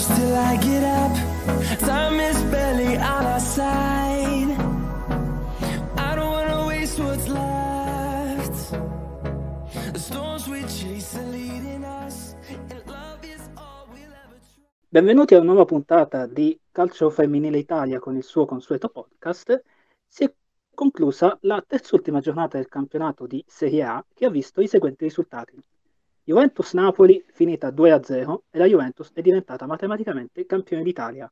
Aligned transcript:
close 0.00 0.18
till 0.18 0.34
I 0.34 0.56
get 0.56 0.82
up. 0.82 1.12
Time 1.80 2.20
is 2.20 2.40
barely 2.44 2.96
on 2.96 3.26
our 3.26 3.40
side. 3.40 4.56
I 5.96 6.14
don't 6.14 6.30
wanna 6.30 6.66
waste 6.66 6.98
what's 6.98 7.28
left. 7.28 8.70
The 9.92 9.98
storms 9.98 10.46
we 10.48 10.62
chase 10.62 11.16
are 11.18 11.30
leading 11.30 11.84
us, 11.84 12.34
and 12.48 12.82
love 12.86 13.24
is 13.24 13.40
all 13.56 13.86
we'll 13.92 14.12
ever. 14.12 14.40
Benvenuti 14.88 15.34
a 15.34 15.38
una 15.38 15.46
nuova 15.46 15.64
puntata 15.64 16.26
di 16.26 16.58
Calcio 16.72 17.10
Femminile 17.10 17.58
Italia 17.58 17.98
con 17.98 18.16
il 18.16 18.22
suo 18.22 18.46
consueto 18.46 18.88
podcast. 18.88 19.62
Si 20.06 20.24
è 20.24 20.32
conclusa 20.74 21.36
la 21.42 21.62
terzultima 21.66 22.20
giornata 22.20 22.56
del 22.56 22.68
campionato 22.68 23.26
di 23.26 23.44
Serie 23.46 23.82
A 23.82 24.04
che 24.14 24.24
ha 24.24 24.30
visto 24.30 24.60
i 24.60 24.66
seguenti 24.66 25.04
risultati. 25.04 25.62
Juventus-Napoli 26.30 27.24
finita 27.32 27.70
2-0 27.70 28.42
e 28.50 28.58
la 28.58 28.66
Juventus 28.66 29.10
è 29.12 29.20
diventata 29.20 29.66
matematicamente 29.66 30.46
campione 30.46 30.84
d'Italia. 30.84 31.28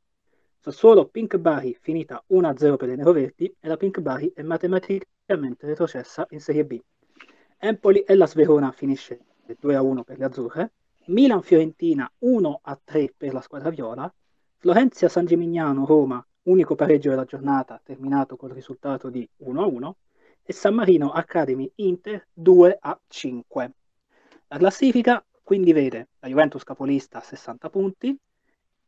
Sassuolo 0.59 1.07
Pink 1.07 1.37
Bari 1.37 1.77
finita 1.79 2.21
1-0 2.31 2.75
per 2.75 2.89
le 2.89 2.97
neroverdi 2.97 3.55
e 3.61 3.67
la 3.69 3.77
Pink 3.77 4.01
Bari 4.01 4.33
è 4.35 4.41
matematicamente 4.41 5.67
retrocessa 5.67 6.27
in 6.31 6.41
Serie 6.41 6.65
B. 6.65 6.77
Empoli 7.59 8.01
e 8.01 8.13
la 8.15 8.27
Sverona 8.27 8.73
finisce 8.73 9.21
2-1 9.47 10.01
per 10.03 10.17
le 10.17 10.25
azzurre. 10.25 10.73
Milan-Fiorentina 11.05 12.11
1-3 12.21 13.07
per 13.15 13.31
la 13.31 13.39
squadra 13.39 13.69
viola. 13.69 14.13
Florenzia-San 14.57 15.25
Gimignano-Roma, 15.25 16.21
unico 16.43 16.75
pareggio 16.75 17.11
della 17.11 17.23
giornata, 17.23 17.79
terminato 17.81 18.35
col 18.35 18.51
risultato 18.51 19.09
di 19.09 19.25
1-1. 19.45 19.91
E 20.43 20.51
San 20.51 20.73
Marino 20.73 21.11
Academy-Inter 21.11 22.27
2-5. 22.37 23.69
La 24.51 24.57
classifica 24.57 25.23
quindi 25.43 25.73
vede 25.73 26.07
la 26.21 26.27
Juventus 26.27 26.63
capolista 26.63 27.19
a 27.19 27.21
60 27.21 27.69
punti, 27.69 28.19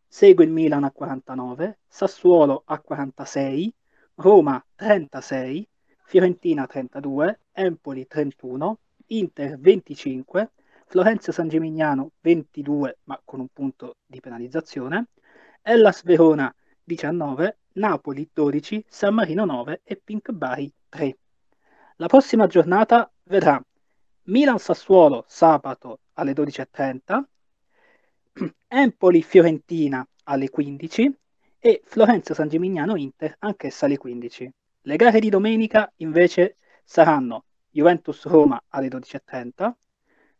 segue 0.07 0.43
il 0.43 0.49
Milan 0.49 0.83
a 0.83 0.91
49, 0.91 1.81
Sassuolo 1.87 2.63
a 2.65 2.79
46, 2.79 3.71
Roma 4.15 4.63
36, 4.73 5.67
Fiorentina 6.03 6.65
32, 6.65 7.41
Empoli 7.51 8.07
31, 8.07 8.79
Inter 9.09 9.59
25, 9.59 10.49
Florenza 10.87 11.31
San 11.31 11.47
Gimignano 11.47 12.13
22 12.21 12.97
ma 13.03 13.21
con 13.23 13.39
un 13.39 13.49
punto 13.53 13.97
di 14.03 14.19
penalizzazione, 14.19 15.09
Hellas 15.61 16.01
Verona 16.01 16.51
19, 16.83 17.57
Napoli 17.73 18.27
12, 18.33 18.83
San 18.87 19.13
Marino 19.13 19.45
9 19.45 19.81
e 19.83 19.95
Pink 19.95 20.31
Bari 20.31 20.73
3. 20.89 21.17
La 21.97 22.07
prossima 22.07 22.47
giornata 22.47 23.11
vedrà 23.25 23.63
Milan-Sassuolo 24.23 25.25
sabato 25.27 26.01
alle 26.13 26.33
12.30, 26.33 27.23
Empoli-Fiorentina 28.67 30.07
alle 30.25 30.49
15 30.49 31.17
e 31.57 31.81
Florenza-San 31.83 32.47
Gimignano-Inter 32.47 33.37
anch'essa 33.39 33.85
alle 33.85 33.97
15. 33.97 34.51
Le 34.81 34.95
gare 34.95 35.19
di 35.19 35.29
domenica 35.29 35.91
invece 35.97 36.57
saranno 36.83 37.45
Juventus-Roma 37.71 38.65
alle 38.69 38.89
12.30, 38.89 39.71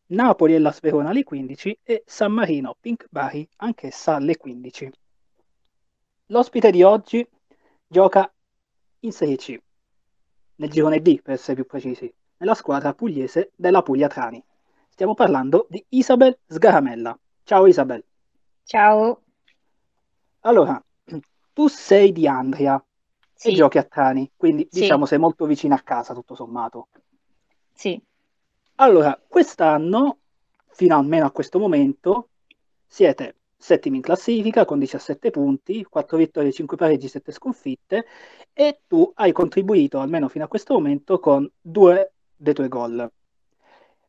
Napoli 0.07 0.53
e 0.53 0.59
la 0.59 0.71
Sverona 0.71 1.09
alle 1.09 1.23
15 1.23 1.79
e 1.81 2.03
San 2.05 2.33
Marino 2.33 2.75
Pink 2.79 3.07
Bari 3.09 3.47
anch'essa 3.57 4.15
alle 4.15 4.37
15. 4.37 4.91
L'ospite 6.27 6.69
di 6.69 6.83
oggi 6.83 7.27
gioca 7.87 8.31
in 8.99 9.11
Serie 9.11 9.37
C, 9.37 9.57
nel 10.55 10.69
girone 10.69 11.02
D 11.02 11.21
per 11.21 11.33
essere 11.33 11.55
più 11.55 11.65
precisi, 11.65 12.13
nella 12.42 12.56
squadra 12.56 12.94
pugliese 12.94 13.52
della 13.56 13.84
Puglia 13.84 14.08
Trani. 14.08 14.44
Stiamo 14.89 15.14
parlando 15.14 15.67
di 15.70 15.83
Isabel 15.89 16.38
Sgaramella. 16.48 17.17
Ciao 17.43 17.67
Isabel. 17.67 18.04
Ciao. 18.65 19.21
Allora, 20.42 20.83
tu 21.54 21.67
sei 21.67 22.11
di 22.11 22.27
Andria 22.27 22.83
Sì, 23.33 23.49
e 23.49 23.54
giochi 23.54 23.77
a 23.77 23.83
Trani, 23.83 24.32
quindi 24.36 24.67
Sì. 24.70 24.82
diciamo 24.82 25.05
sei 25.05 25.20
molto 25.20 25.45
vicino 25.45 25.73
a 25.76 25.80
casa 25.82 26.14
tutto 26.14 26.36
sommato. 26.36 26.88
sì, 27.73 28.02
Allora, 28.76 29.20
quest'anno, 29.27 30.20
fino 30.71 30.95
almeno 30.98 31.26
a 31.27 31.32
questo 31.32 31.60
momento, 31.60 32.30
siete 32.88 33.36
settimi 33.58 33.98
in 33.98 34.02
classifica 34.02 34.65
con 34.65 34.80
17 34.80 35.30
punti, 35.30 35.83
4 35.83 36.17
vittorie, 36.17 36.52
5 36.52 36.77
pareggi, 36.77 37.08
7 37.08 37.32
sconfitte 37.32 38.05
e 38.54 38.82
tu 38.88 39.11
hai 39.15 39.32
contribuito 39.32 39.99
almeno 39.99 40.27
fino 40.30 40.45
a 40.45 40.48
questo 40.48 40.73
momento 40.73 41.20
con 41.20 41.49
due 41.61 42.14
dei 42.41 42.53
tuoi 42.53 42.67
gol. 42.67 43.11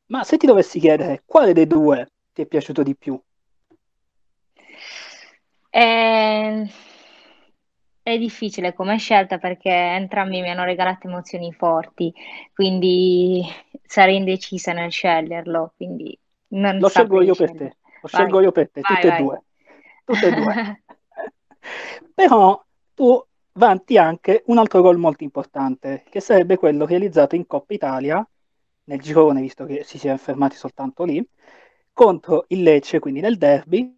Ma 0.06 0.24
se 0.24 0.36
ti 0.36 0.46
dovessi 0.46 0.80
chiedere 0.80 1.22
quale 1.24 1.52
dei 1.52 1.66
due 1.66 2.08
ti 2.32 2.42
è 2.42 2.46
piaciuto 2.46 2.82
di 2.82 2.96
più? 2.96 3.20
È... 5.68 6.62
è 8.02 8.18
difficile 8.18 8.72
come 8.74 8.96
scelta 8.98 9.38
perché 9.38 9.70
entrambi 9.70 10.40
mi 10.40 10.50
hanno 10.50 10.64
regalato 10.64 11.08
emozioni 11.08 11.52
forti, 11.52 12.12
quindi 12.54 13.42
sarei 13.84 14.16
indecisa 14.16 14.72
nel 14.72 14.90
sceglierlo, 14.90 15.72
quindi 15.76 16.18
non 16.48 16.78
Lo 16.78 16.88
scelgo 16.88 17.22
io 17.22 17.34
per 17.34 17.52
te, 17.52 17.76
lo 18.00 18.08
scelgo 18.08 18.36
Vai, 18.36 18.44
io 18.44 18.52
per 18.52 18.70
te, 18.70 18.80
vai, 18.80 18.94
tutte 18.96 19.08
e 19.08 19.10
vai. 19.10 19.22
due, 19.22 19.42
tutte 20.04 20.26
e 20.26 20.32
due. 20.32 20.82
Però 22.14 22.62
tu 22.94 23.26
vanti 23.52 23.98
anche 23.98 24.42
un 24.46 24.58
altro 24.58 24.80
gol 24.82 24.98
molto 24.98 25.24
importante, 25.24 26.04
che 26.08 26.20
sarebbe 26.20 26.56
quello 26.56 26.86
realizzato 26.86 27.34
in 27.36 27.46
Coppa 27.46 27.74
Italia, 27.74 28.26
nel 28.84 29.00
girone, 29.00 29.40
visto 29.40 29.64
che 29.64 29.84
si 29.84 30.06
è 30.08 30.16
fermati 30.16 30.56
soltanto 30.56 31.04
lì, 31.04 31.24
contro 31.92 32.44
il 32.48 32.62
Lecce, 32.62 32.98
quindi 32.98 33.20
nel 33.20 33.36
derby, 33.38 33.96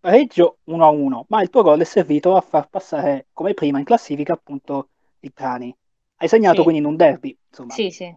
pareggio 0.00 0.58
1-1, 0.64 1.26
ma 1.28 1.42
il 1.42 1.50
tuo 1.50 1.62
gol 1.62 1.80
è 1.80 1.84
servito 1.84 2.36
a 2.36 2.40
far 2.40 2.68
passare 2.68 3.26
come 3.32 3.54
prima 3.54 3.78
in 3.78 3.84
classifica 3.84 4.32
appunto 4.34 4.90
il 5.20 5.32
Trani. 5.32 5.74
Hai 6.16 6.28
segnato 6.28 6.56
Sì, 6.56 6.62
quindi 6.62 6.80
in 6.80 6.86
un 6.86 6.96
derby, 6.96 7.36
insomma, 7.48 7.74
sì, 7.74 7.90
sì. 7.90 8.16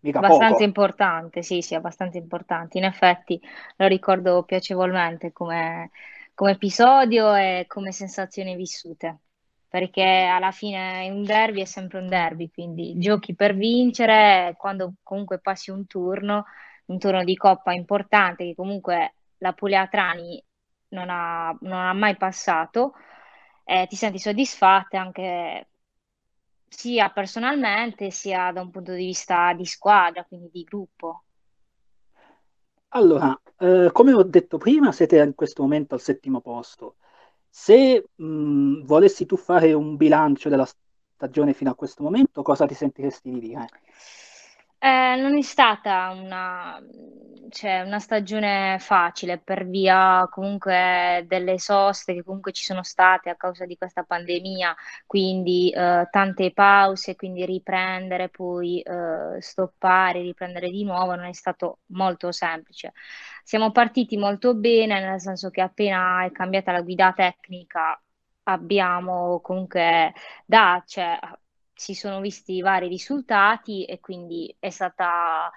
mica 0.00 0.18
Abbastanza 0.18 0.52
poco. 0.52 0.62
importante, 0.64 1.42
sì, 1.42 1.60
sì, 1.62 1.74
abbastanza 1.74 2.18
importante. 2.18 2.78
In 2.78 2.84
effetti 2.84 3.40
lo 3.76 3.86
ricordo 3.86 4.42
piacevolmente 4.44 5.32
come, 5.32 5.90
come 6.34 6.52
episodio 6.52 7.34
e 7.34 7.64
come 7.66 7.90
sensazioni 7.92 8.54
vissute, 8.54 9.18
perché 9.74 10.04
alla 10.04 10.52
fine 10.52 11.10
un 11.10 11.24
derby 11.24 11.60
è 11.60 11.64
sempre 11.64 11.98
un 11.98 12.06
derby, 12.06 12.48
quindi 12.48 12.96
giochi 12.96 13.34
per 13.34 13.56
vincere, 13.56 14.54
quando 14.56 14.92
comunque 15.02 15.40
passi 15.40 15.72
un 15.72 15.88
turno, 15.88 16.44
un 16.84 16.98
turno 17.00 17.24
di 17.24 17.34
coppa 17.34 17.72
importante 17.72 18.44
che 18.44 18.54
comunque 18.54 19.14
la 19.38 19.52
Puglia 19.52 19.88
Trani 19.88 20.40
non 20.90 21.08
ha, 21.10 21.58
non 21.62 21.72
ha 21.72 21.92
mai 21.92 22.16
passato, 22.16 22.92
eh, 23.64 23.86
ti 23.88 23.96
senti 23.96 24.20
soddisfatta 24.20 25.00
anche 25.00 25.66
sia 26.68 27.10
personalmente 27.10 28.12
sia 28.12 28.52
da 28.52 28.60
un 28.60 28.70
punto 28.70 28.92
di 28.92 29.06
vista 29.06 29.52
di 29.54 29.64
squadra, 29.64 30.22
quindi 30.22 30.50
di 30.52 30.62
gruppo. 30.62 31.24
Allora, 32.90 33.36
eh, 33.58 33.90
come 33.90 34.12
ho 34.12 34.22
detto 34.22 34.56
prima, 34.56 34.92
siete 34.92 35.18
in 35.18 35.34
questo 35.34 35.62
momento 35.62 35.96
al 35.96 36.00
settimo 36.00 36.40
posto. 36.40 36.94
Se 37.56 38.04
mh, 38.16 38.84
volessi 38.84 39.26
tu 39.26 39.36
fare 39.36 39.72
un 39.72 39.96
bilancio 39.96 40.48
della 40.48 40.66
stagione 41.14 41.52
fino 41.54 41.70
a 41.70 41.74
questo 41.76 42.02
momento, 42.02 42.42
cosa 42.42 42.66
ti 42.66 42.74
sentiresti 42.74 43.30
di 43.30 43.38
dire? 43.38 43.66
Eh, 44.84 45.16
non 45.16 45.34
è 45.38 45.40
stata 45.40 46.10
una, 46.10 46.78
cioè, 47.48 47.80
una 47.80 47.98
stagione 48.00 48.76
facile 48.80 49.38
per 49.38 49.66
via 49.66 50.28
comunque 50.30 51.24
delle 51.26 51.58
soste 51.58 52.12
che 52.12 52.22
comunque 52.22 52.52
ci 52.52 52.64
sono 52.64 52.82
state 52.82 53.30
a 53.30 53.34
causa 53.36 53.64
di 53.64 53.76
questa 53.78 54.02
pandemia, 54.02 54.74
quindi 55.06 55.70
eh, 55.70 56.06
tante 56.10 56.52
pause, 56.52 57.16
quindi 57.16 57.46
riprendere, 57.46 58.28
poi 58.28 58.80
eh, 58.82 59.40
stoppare, 59.40 60.20
riprendere 60.20 60.68
di 60.70 60.84
nuovo 60.84 61.14
non 61.14 61.24
è 61.24 61.32
stato 61.32 61.78
molto 61.86 62.30
semplice. 62.30 62.92
Siamo 63.42 63.70
partiti 63.72 64.18
molto 64.18 64.54
bene, 64.54 65.00
nel 65.00 65.18
senso 65.20 65.48
che 65.48 65.62
appena 65.62 66.24
è 66.26 66.30
cambiata 66.30 66.72
la 66.72 66.82
guida 66.82 67.12
tecnica 67.14 67.98
abbiamo 68.46 69.40
comunque 69.40 70.12
da, 70.44 70.82
cioè, 70.86 71.18
si 71.74 71.94
sono 71.94 72.20
visti 72.20 72.60
vari 72.62 72.88
risultati 72.88 73.84
e 73.84 74.00
quindi 74.00 74.54
è 74.58 74.70
stata, 74.70 75.50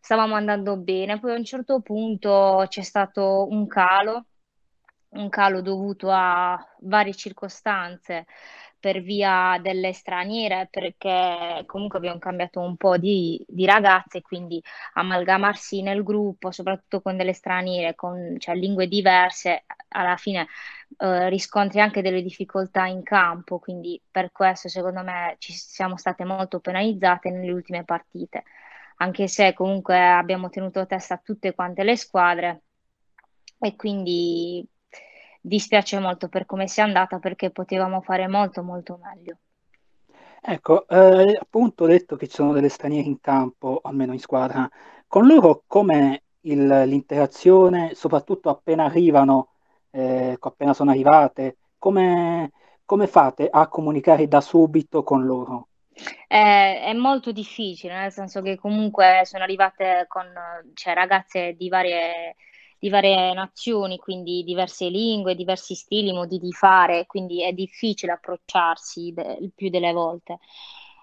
stavamo 0.00 0.34
andando 0.34 0.76
bene. 0.76 1.18
Poi 1.20 1.32
a 1.32 1.36
un 1.36 1.44
certo 1.44 1.80
punto 1.80 2.64
c'è 2.68 2.82
stato 2.82 3.46
un 3.50 3.66
calo, 3.66 4.26
un 5.10 5.28
calo 5.28 5.60
dovuto 5.62 6.10
a 6.10 6.58
varie 6.80 7.14
circostanze 7.14 8.26
per 8.84 9.00
via 9.00 9.58
delle 9.62 9.94
straniere, 9.94 10.68
perché 10.70 11.62
comunque 11.64 11.96
abbiamo 11.96 12.18
cambiato 12.18 12.60
un 12.60 12.76
po' 12.76 12.98
di, 12.98 13.42
di 13.48 13.64
ragazze, 13.64 14.20
quindi 14.20 14.62
amalgamarsi 14.92 15.80
nel 15.80 16.02
gruppo, 16.02 16.50
soprattutto 16.50 17.00
con 17.00 17.16
delle 17.16 17.32
straniere, 17.32 17.94
con 17.94 18.36
cioè, 18.38 18.54
lingue 18.54 18.86
diverse, 18.86 19.64
alla 19.88 20.18
fine 20.18 20.48
eh, 20.98 21.30
riscontri 21.30 21.80
anche 21.80 22.02
delle 22.02 22.20
difficoltà 22.20 22.84
in 22.84 23.02
campo, 23.02 23.58
quindi 23.58 23.98
per 24.10 24.30
questo 24.32 24.68
secondo 24.68 25.02
me 25.02 25.36
ci 25.38 25.54
siamo 25.54 25.96
state 25.96 26.24
molto 26.24 26.60
penalizzate 26.60 27.30
nelle 27.30 27.52
ultime 27.52 27.84
partite, 27.84 28.42
anche 28.96 29.28
se 29.28 29.54
comunque 29.54 29.98
abbiamo 29.98 30.50
tenuto 30.50 30.84
testa 30.84 31.16
tutte 31.16 31.54
quante 31.54 31.84
le 31.84 31.96
squadre 31.96 32.64
e 33.58 33.76
quindi 33.76 34.68
dispiace 35.46 35.98
molto 35.98 36.28
per 36.28 36.46
come 36.46 36.66
sia 36.66 36.84
andata 36.84 37.18
perché 37.18 37.50
potevamo 37.50 38.00
fare 38.00 38.26
molto 38.28 38.62
molto 38.62 38.98
meglio. 39.02 39.36
Ecco, 40.40 40.86
eh, 40.88 41.38
appunto 41.38 41.84
ho 41.84 41.86
detto 41.86 42.16
che 42.16 42.26
ci 42.26 42.36
sono 42.36 42.52
delle 42.52 42.68
straniere 42.70 43.06
in 43.06 43.20
campo, 43.20 43.80
almeno 43.82 44.12
in 44.12 44.18
squadra. 44.18 44.68
Con 45.06 45.26
loro 45.26 45.64
come 45.66 46.22
l'interazione, 46.40 47.94
soprattutto 47.94 48.48
appena 48.48 48.84
arrivano, 48.84 49.52
eh, 49.90 50.36
appena 50.38 50.74
sono 50.74 50.90
arrivate, 50.90 51.56
come, 51.78 52.52
come 52.84 53.06
fate 53.06 53.48
a 53.50 53.68
comunicare 53.68 54.28
da 54.28 54.40
subito 54.40 55.02
con 55.02 55.24
loro? 55.24 55.68
Eh, 56.26 56.80
è 56.80 56.92
molto 56.94 57.32
difficile, 57.32 57.94
nel 57.94 58.12
senso 58.12 58.42
che 58.42 58.56
comunque 58.56 59.22
sono 59.24 59.44
arrivate 59.44 60.06
con 60.08 60.26
cioè, 60.74 60.94
ragazze 60.94 61.54
di 61.54 61.68
varie, 61.68 62.36
di 62.84 62.90
varie 62.90 63.32
nazioni, 63.32 63.96
quindi 63.98 64.42
diverse 64.44 64.88
lingue, 64.88 65.34
diversi 65.34 65.74
stili, 65.74 66.12
modi 66.12 66.38
di 66.38 66.52
fare, 66.52 67.06
quindi 67.06 67.42
è 67.42 67.52
difficile 67.52 68.12
approcciarsi 68.12 69.12
de- 69.14 69.38
il 69.40 69.52
più 69.54 69.70
delle 69.70 69.92
volte. 69.92 70.38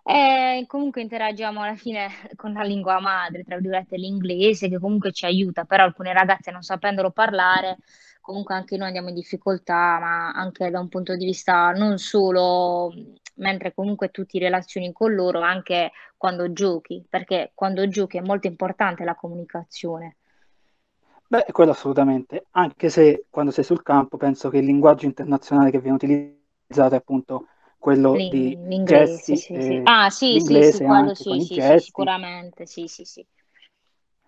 E 0.03 0.63
comunque 0.67 1.01
interagiamo 1.01 1.61
alla 1.61 1.75
fine 1.75 2.07
con 2.35 2.53
la 2.53 2.61
lingua 2.63 2.99
madre, 2.99 3.43
tra 3.43 3.55
virgolette 3.57 3.97
l'inglese, 3.97 4.69
che 4.69 4.79
comunque 4.79 5.11
ci 5.11 5.25
aiuta, 5.25 5.65
però 5.65 5.83
alcune 5.83 6.13
ragazze 6.13 6.51
non 6.51 6.61
sapendolo 6.63 7.11
parlare 7.11 7.77
comunque 8.21 8.53
anche 8.53 8.77
noi 8.77 8.87
andiamo 8.87 9.09
in 9.09 9.15
difficoltà, 9.15 9.97
ma 9.99 10.29
anche 10.31 10.69
da 10.69 10.79
un 10.79 10.89
punto 10.89 11.15
di 11.15 11.25
vista 11.25 11.71
non 11.71 11.97
solo 11.97 12.93
mentre 13.37 13.73
comunque 13.73 14.09
tu 14.11 14.25
ti 14.25 14.37
relazioni 14.37 14.91
con 14.93 15.13
loro, 15.15 15.39
anche 15.41 15.91
quando 16.17 16.53
giochi, 16.53 17.03
perché 17.09 17.51
quando 17.55 17.87
giochi 17.87 18.17
è 18.17 18.21
molto 18.21 18.45
importante 18.47 19.03
la 19.03 19.15
comunicazione. 19.15 20.17
Beh, 21.31 21.45
quello 21.53 21.71
assolutamente, 21.71 22.47
anche 22.51 22.89
se 22.89 23.25
quando 23.29 23.51
sei 23.51 23.63
sul 23.63 23.81
campo 23.83 24.17
penso 24.17 24.49
che 24.49 24.57
il 24.57 24.65
linguaggio 24.65 25.05
internazionale 25.05 25.71
che 25.71 25.79
viene 25.79 25.95
utilizzato 25.95 26.93
è 26.93 26.97
appunto 26.97 27.47
quello 27.77 28.19
L'in- 28.19 28.27
di 28.27 28.59
l'inglese, 28.67 29.35
gesti, 29.35 29.35
sì, 29.35 29.59
sì. 29.59 29.79
Eh, 29.79 29.81
ah, 29.83 30.09
sì, 30.11 30.39
sì, 30.39 30.61
sì, 30.61 30.79
quello 30.81 31.15
sì, 31.15 31.39
sì, 31.39 31.59
sì, 31.59 31.75
sicuramente, 31.79 32.67
sì, 32.67 32.87
sì, 32.87 33.05
sì 33.05 33.25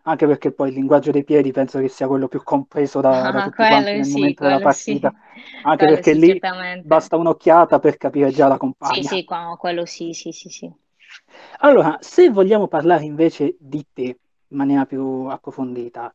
anche 0.05 0.27
perché 0.27 0.51
poi 0.53 0.69
il 0.69 0.75
linguaggio 0.75 1.11
dei 1.11 1.23
piedi 1.23 1.51
penso 1.51 1.79
che 1.79 1.87
sia 1.89 2.07
quello 2.07 2.27
più 2.27 2.41
compreso 2.43 3.01
da, 3.01 3.31
da 3.31 3.41
Ah, 3.41 3.41
tutti 3.41 3.65
quanti 3.65 3.97
nel 3.97 4.05
sì, 4.05 4.05
momento 4.07 4.43
della 4.43 4.59
sì, 4.71 4.99
partita, 4.99 5.13
anche 5.61 5.85
quello 5.85 5.87
perché 5.87 6.13
sì, 6.13 6.13
lì 6.13 6.41
basta 6.79 7.15
un'occhiata 7.17 7.79
per 7.79 7.97
capire 7.97 8.31
già 8.31 8.47
la 8.47 8.57
Sì, 8.77 9.01
compagna. 9.01 9.03
sì, 9.03 9.23
qua- 9.23 9.55
quello 9.59 9.85
sì, 9.87 10.13
sì, 10.13 10.31
sì, 10.31 10.47
sì. 10.49 10.71
Allora, 11.59 11.97
se 12.01 12.29
vogliamo 12.29 12.67
parlare 12.67 13.03
invece 13.05 13.55
di 13.59 13.85
te 13.91 14.01
in 14.47 14.57
maniera 14.57 14.85
più 14.85 15.25
approfondita, 15.29 16.13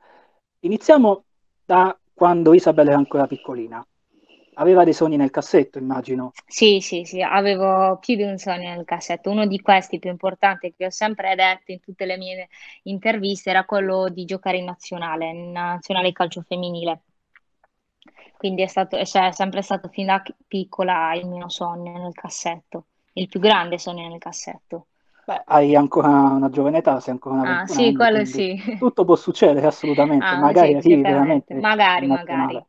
iniziamo 0.61 1.25
da 1.65 1.97
quando 2.13 2.55
Isabella 2.55 2.91
era 2.91 2.99
ancora 2.99 3.27
piccolina. 3.27 3.85
Aveva 4.55 4.83
dei 4.83 4.93
sogni 4.93 5.17
nel 5.17 5.31
cassetto, 5.31 5.79
immagino. 5.79 6.33
Sì, 6.45 6.81
sì, 6.81 7.05
sì, 7.05 7.23
avevo 7.23 7.99
più 7.99 8.17
di 8.17 8.25
un 8.25 8.39
sogno 8.39 8.75
nel 8.75 8.85
cassetto. 8.85 9.31
Uno 9.31 9.47
di 9.47 9.61
questi 9.61 10.01
più 10.01 10.11
importanti 10.11 10.75
che 10.77 10.87
ho 10.87 10.91
sempre 10.91 11.37
detto 11.37 11.71
in 11.71 11.79
tutte 11.79 12.05
le 12.07 12.17
mie 12.17 12.49
interviste 12.83 13.51
era 13.51 13.65
quello 13.65 14.09
di 14.09 14.25
giocare 14.25 14.57
in 14.57 14.65
nazionale, 14.65 15.29
in 15.29 15.53
nazionale 15.53 16.11
calcio 16.11 16.43
femminile. 16.43 17.03
Quindi 18.37 18.63
è 18.63 18.67
stato, 18.67 19.05
cioè, 19.05 19.29
è 19.29 19.33
sempre 19.33 19.63
stato 19.63 19.89
fin 19.89 20.07
da 20.07 20.23
piccola 20.47 21.15
il 21.15 21.27
mio 21.29 21.49
sogno 21.49 21.97
nel 22.03 22.15
cassetto, 22.15 22.87
il 23.13 23.29
più 23.29 23.39
grande 23.39 23.79
sogno 23.79 24.09
nel 24.09 24.19
cassetto. 24.19 24.87
Beh, 25.29 25.43
hai 25.47 25.75
ancora 25.77 26.09
una 26.09 26.49
giovane 26.49 26.79
età, 26.79 27.01
sei 27.01 27.13
ancora 27.13 27.35
una 27.37 27.45
Ah, 27.45 27.67
sì, 27.67 27.93
quello 27.93 28.25
sì. 28.25 28.57
tutto 28.77 29.05
può 29.05 29.15
succedere 29.17 29.67
assolutamente. 29.67 30.37
Ah, 30.37 30.37
Magari 30.37 30.75
sì, 30.75 30.75
arrivi 30.75 31.05
veramente 31.05 31.69
Magari, 31.97 32.07
magari. 32.07 32.65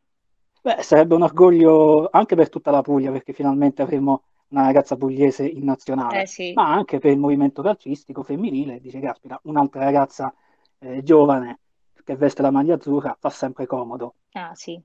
Beh, 0.62 0.82
sarebbe 0.82 1.14
un 1.14 1.22
orgoglio 1.22 2.08
anche 2.10 2.34
per 2.36 2.48
tutta 2.50 2.70
la 2.70 2.82
Puglia, 2.82 3.10
perché 3.12 3.32
finalmente 3.32 3.80
avremo 3.82 4.24
una 4.48 4.64
ragazza 4.64 4.96
pugliese 4.96 5.46
in 5.46 5.64
Eh 6.10 6.26
nazionale, 6.26 6.26
sì, 6.26 6.50
ma 6.52 6.70
anche 6.72 6.98
per 6.98 7.12
il 7.12 7.18
movimento 7.18 7.62
calcistico 7.62 8.22
femminile. 8.22 8.80
Dice, 8.80 9.00
caspita, 9.00 9.40
un'altra 9.44 9.82
ragazza 9.84 10.34
eh, 10.78 11.02
giovane 11.02 11.60
che 12.04 12.16
veste 12.16 12.42
la 12.42 12.50
maglia 12.50 12.74
azzurra 12.74 13.16
fa 13.18 13.30
sempre 13.30 13.64
comodo. 13.66 14.16
ah 14.34 14.54
sì. 14.56 14.82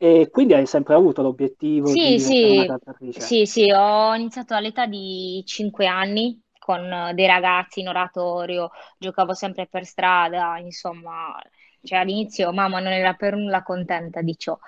E 0.00 0.28
quindi 0.30 0.54
hai 0.54 0.66
sempre 0.66 0.94
avuto 0.94 1.22
l'obiettivo 1.22 1.96
di 1.96 2.16
Sì, 2.16 2.18
una 2.40 2.64
sì, 2.64 2.76
sì, 3.08 3.46
sì, 3.46 3.70
ho 3.72 4.14
iniziato 4.14 4.54
all'età 4.54 4.86
di 4.86 5.42
5 5.46 5.86
anni 5.86 6.40
con 6.68 6.92
eh, 6.92 7.14
dei 7.14 7.26
ragazzi 7.26 7.80
in 7.80 7.88
oratorio, 7.88 8.70
giocavo 8.98 9.32
sempre 9.32 9.66
per 9.66 9.86
strada, 9.86 10.58
insomma, 10.58 11.34
cioè 11.82 12.00
all'inizio 12.00 12.52
mamma 12.52 12.78
non 12.80 12.92
era 12.92 13.14
per 13.14 13.34
nulla 13.36 13.62
contenta 13.62 14.20
di 14.20 14.36
ciò. 14.36 14.58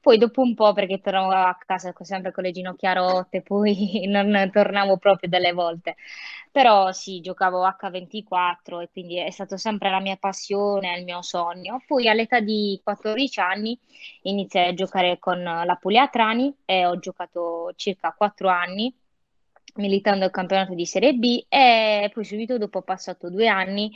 Poi 0.00 0.16
dopo 0.16 0.40
un 0.40 0.54
po', 0.54 0.72
perché 0.72 1.00
tornavo 1.00 1.32
a 1.32 1.54
casa 1.66 1.92
sempre 2.00 2.32
con 2.32 2.44
le 2.44 2.52
ginocchia 2.52 2.94
rotte, 2.94 3.42
poi 3.44 4.06
non 4.06 4.48
tornavo 4.50 4.96
proprio 4.96 5.28
delle 5.28 5.52
volte. 5.52 5.96
Però 6.50 6.92
sì, 6.92 7.20
giocavo 7.20 7.62
H24 7.66 8.80
e 8.80 8.88
quindi 8.90 9.18
è 9.18 9.30
stato 9.30 9.56
sempre 9.58 9.90
la 9.90 10.00
mia 10.00 10.16
passione, 10.16 10.96
il 10.96 11.04
mio 11.04 11.20
sogno. 11.20 11.82
Poi 11.86 12.08
all'età 12.08 12.40
di 12.40 12.80
14 12.82 13.40
anni 13.40 13.78
iniziai 14.22 14.68
a 14.68 14.74
giocare 14.74 15.18
con 15.18 15.42
la 15.42 15.76
Puglia 15.78 16.08
Trani 16.08 16.54
e 16.64 16.86
ho 16.86 16.98
giocato 16.98 17.72
circa 17.76 18.14
4 18.16 18.48
anni 18.48 18.94
militando 19.76 20.24
al 20.24 20.30
campionato 20.30 20.74
di 20.74 20.86
Serie 20.86 21.14
B 21.14 21.44
e 21.48 22.10
poi 22.12 22.24
subito 22.24 22.58
dopo 22.58 22.78
ho 22.78 22.82
passato 22.82 23.30
due 23.30 23.48
anni 23.48 23.92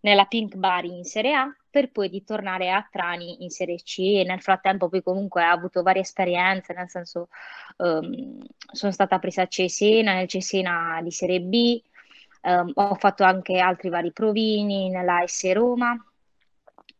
nella 0.00 0.24
Pink 0.24 0.56
Bari 0.56 0.96
in 0.96 1.04
Serie 1.04 1.34
A 1.34 1.56
per 1.70 1.90
poi 1.90 2.08
ritornare 2.08 2.70
a 2.70 2.86
Trani 2.90 3.42
in 3.42 3.50
Serie 3.50 3.76
C. 3.76 3.98
E 3.98 4.24
nel 4.24 4.40
frattempo 4.40 4.88
poi 4.88 5.02
comunque 5.02 5.44
ho 5.44 5.50
avuto 5.50 5.82
varie 5.82 6.02
esperienze, 6.02 6.72
nel 6.72 6.88
senso 6.88 7.28
um, 7.78 8.42
sono 8.72 8.92
stata 8.92 9.18
presa 9.18 9.42
a 9.42 9.46
Cesena, 9.46 10.14
nel 10.14 10.28
Cesena 10.28 11.00
di 11.02 11.10
Serie 11.10 11.40
B, 11.40 11.80
um, 12.42 12.70
ho 12.74 12.94
fatto 12.94 13.24
anche 13.24 13.58
altri 13.58 13.90
vari 13.90 14.12
provini 14.12 14.88
nella 14.88 15.22
S 15.26 15.52
Roma 15.52 15.94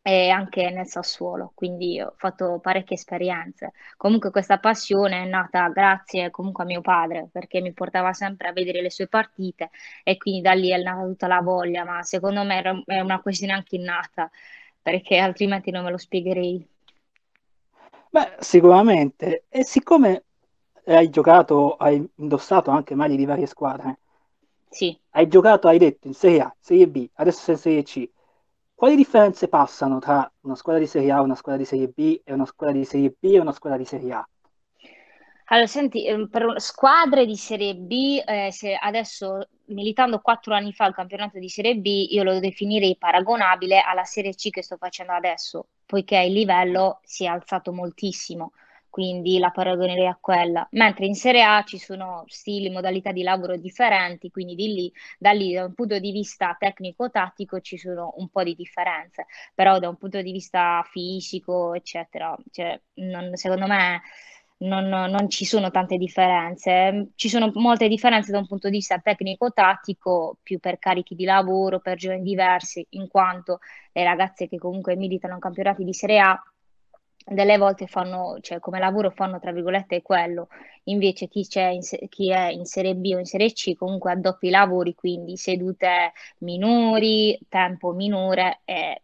e 0.09 0.29
anche 0.29 0.71
nel 0.71 0.87
Sassuolo, 0.87 1.51
quindi 1.53 2.01
ho 2.01 2.15
fatto 2.17 2.61
parecchie 2.63 2.95
esperienze. 2.95 3.73
Comunque 3.97 4.31
questa 4.31 4.59
passione 4.61 5.25
è 5.25 5.27
nata 5.27 5.69
grazie 5.71 6.31
comunque 6.31 6.63
a 6.63 6.67
mio 6.69 6.81
padre, 6.81 7.29
perché 7.33 7.61
mi 7.61 7.73
portava 7.73 8.13
sempre 8.13 8.47
a 8.47 8.53
vedere 8.53 8.83
le 8.83 8.91
sue 8.93 9.09
partite 9.09 9.71
e 10.05 10.17
quindi 10.17 10.43
da 10.43 10.53
lì 10.53 10.71
è 10.71 10.81
nata 10.81 11.05
tutta 11.05 11.27
la 11.27 11.41
voglia, 11.41 11.83
ma 11.83 12.05
secondo 12.05 12.45
me 12.45 12.85
è 12.87 13.01
una 13.01 13.21
questione 13.21 13.53
anche 13.53 13.75
innata, 13.75 14.31
perché 14.81 15.17
altrimenti 15.17 15.73
non 15.73 15.83
me 15.83 15.91
lo 15.91 15.99
spiegherei. 15.99 16.65
Beh, 18.09 18.37
sicuramente. 18.39 19.47
E 19.49 19.65
siccome 19.65 20.23
hai 20.85 21.11
giocato, 21.11 21.75
hai 21.75 22.09
indossato 22.15 22.71
anche 22.71 22.95
maglie 22.95 23.17
di 23.17 23.25
varie 23.25 23.47
squadre, 23.47 23.99
sì. 24.69 24.97
hai 25.11 25.27
giocato, 25.27 25.67
hai 25.67 25.79
detto, 25.79 26.07
in 26.07 26.15
Serie 26.15 26.43
A, 26.43 26.55
Serie 26.61 26.87
B, 26.87 27.09
adesso 27.15 27.41
sei 27.41 27.55
in 27.55 27.61
Serie 27.61 27.83
C. 27.83 28.15
Quali 28.77 28.95
differenze 28.95 29.49
passano 29.49 30.01
tra 30.01 30.31
una 30.43 30.55
squadra 30.55 30.83
di 30.83 30.87
Serie 30.87 31.11
A, 31.11 31.23
una 31.23 31.35
squadra 31.35 31.63
di 31.63 31.67
Serie 31.67 31.89
B 31.89 32.21
e 32.23 32.35
una 32.35 32.45
squadra 32.45 32.77
di 32.77 32.85
Serie 32.85 33.09
B 33.19 33.25
e 33.25 33.39
una 33.39 33.53
squadra 33.53 33.79
di 33.79 33.87
Serie 33.87 34.13
A? 34.13 34.29
Allora, 35.47 35.67
senti, 35.67 36.07
ehm, 36.07 36.29
per 36.29 36.61
squadre 36.61 37.25
di 37.25 37.37
Serie 37.37 37.75
B, 37.75 38.23
eh, 38.23 38.53
se 38.53 38.75
adesso 38.75 39.49
militando 39.69 40.21
quattro 40.21 40.53
anni 40.53 40.75
fa 40.75 40.85
al 40.85 40.95
campionato 40.95 41.39
di 41.39 41.49
Serie 41.49 41.77
B, 41.77 41.87
io 41.87 42.23
lo 42.23 42.39
definirei 42.39 42.99
paragonabile 42.99 43.81
alla 43.81 44.05
Serie 44.05 44.35
C 44.35 44.51
che 44.51 44.63
sto 44.63 44.77
facendo 44.77 45.13
adesso, 45.13 45.69
poiché 45.87 46.19
il 46.19 46.35
livello 46.35 47.01
si 47.03 47.25
è 47.25 47.29
alzato 47.29 47.73
moltissimo 47.73 48.53
quindi 48.97 49.39
la 49.39 49.51
paragonerei 49.51 50.07
a 50.07 50.17
quella. 50.19 50.67
Mentre 50.71 51.05
in 51.05 51.15
Serie 51.15 51.43
A 51.43 51.63
ci 51.65 51.77
sono 51.77 52.25
stili, 52.29 52.71
modalità 52.71 53.13
di 53.13 53.23
lavoro 53.23 53.55
differenti, 53.59 54.31
quindi 54.31 54.55
di 54.55 54.69
lì, 54.73 54.93
da 55.19 55.33
lì 55.33 55.53
da 55.53 55.67
un 55.67 55.75
punto 55.75 55.99
di 55.99 56.13
vista 56.13 56.57
tecnico-tattico 56.59 57.61
ci 57.61 57.77
sono 57.77 58.15
un 58.17 58.31
po' 58.31 58.43
di 58.43 58.55
differenze, 58.55 59.27
però 59.55 59.79
da 59.79 59.91
un 59.91 59.97
punto 59.99 60.23
di 60.23 60.33
vista 60.33 60.83
fisico, 60.91 61.75
eccetera, 61.75 62.35
cioè, 62.51 62.81
non, 62.95 63.37
secondo 63.37 63.67
me 63.67 64.01
non, 64.61 64.89
non, 64.89 65.29
ci 65.29 65.45
sono 65.45 65.71
tante 65.71 65.99
differenze. 65.99 67.09
Ci 67.17 67.29
sono 67.29 67.51
molte 67.53 67.89
differenze 67.89 68.33
da 68.33 68.39
un 68.39 68.47
punto 68.47 68.71
di 68.71 68.77
vista 68.77 68.99
tecnico-tattico, 68.99 70.39
più 70.43 70.59
per 70.59 70.79
carichi 70.79 71.15
di 71.15 71.25
lavoro, 71.25 71.81
per 71.81 71.99
giorni 71.99 72.23
diversi, 72.23 72.87
in 72.93 73.09
quanto 73.09 73.59
le 73.93 74.05
ragazze 74.05 74.49
che 74.49 74.57
comunque 74.57 74.97
militano 74.97 75.35
in 75.35 75.41
campionati 75.41 75.85
di 75.85 75.93
Serie 75.93 76.21
A 76.21 76.43
delle 77.29 77.59
volte 77.59 77.89
fanno, 77.89 78.39
cioè 78.41 78.61
come 78.61 78.79
lavoro 78.79 79.11
fanno 79.11 79.41
tra 79.41 79.51
virgolette 79.51 80.01
quello, 80.01 80.49
invece 80.85 81.27
chi, 81.27 81.45
in, 81.55 81.81
chi, 82.09 82.31
è 82.31 82.49
in 82.51 82.65
Serie 82.65 82.95
B 82.95 83.13
o 83.15 83.19
in 83.19 83.25
Serie 83.25 83.53
C 83.53 83.75
comunque 83.75 84.13
ha 84.13 84.17
doppi 84.17 84.49
lavori, 84.49 84.95
quindi 84.95 85.37
sedute 85.37 86.13
minori, 86.39 87.39
tempo 87.49 87.93
minore 87.93 88.61
e 88.65 89.03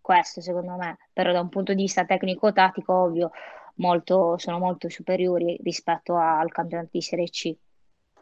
questo 0.00 0.40
secondo 0.40 0.76
me, 0.76 0.98
però 1.12 1.32
da 1.32 1.40
un 1.40 1.48
punto 1.48 1.74
di 1.74 1.82
vista 1.82 2.04
tecnico-tattico 2.04 2.92
ovvio 2.92 3.30
molto, 3.76 4.38
sono 4.38 4.58
molto 4.58 4.88
superiori 4.88 5.58
rispetto 5.62 6.16
al 6.16 6.52
campionato 6.52 6.90
di 6.92 7.00
Serie 7.00 7.28
C. 7.28 7.56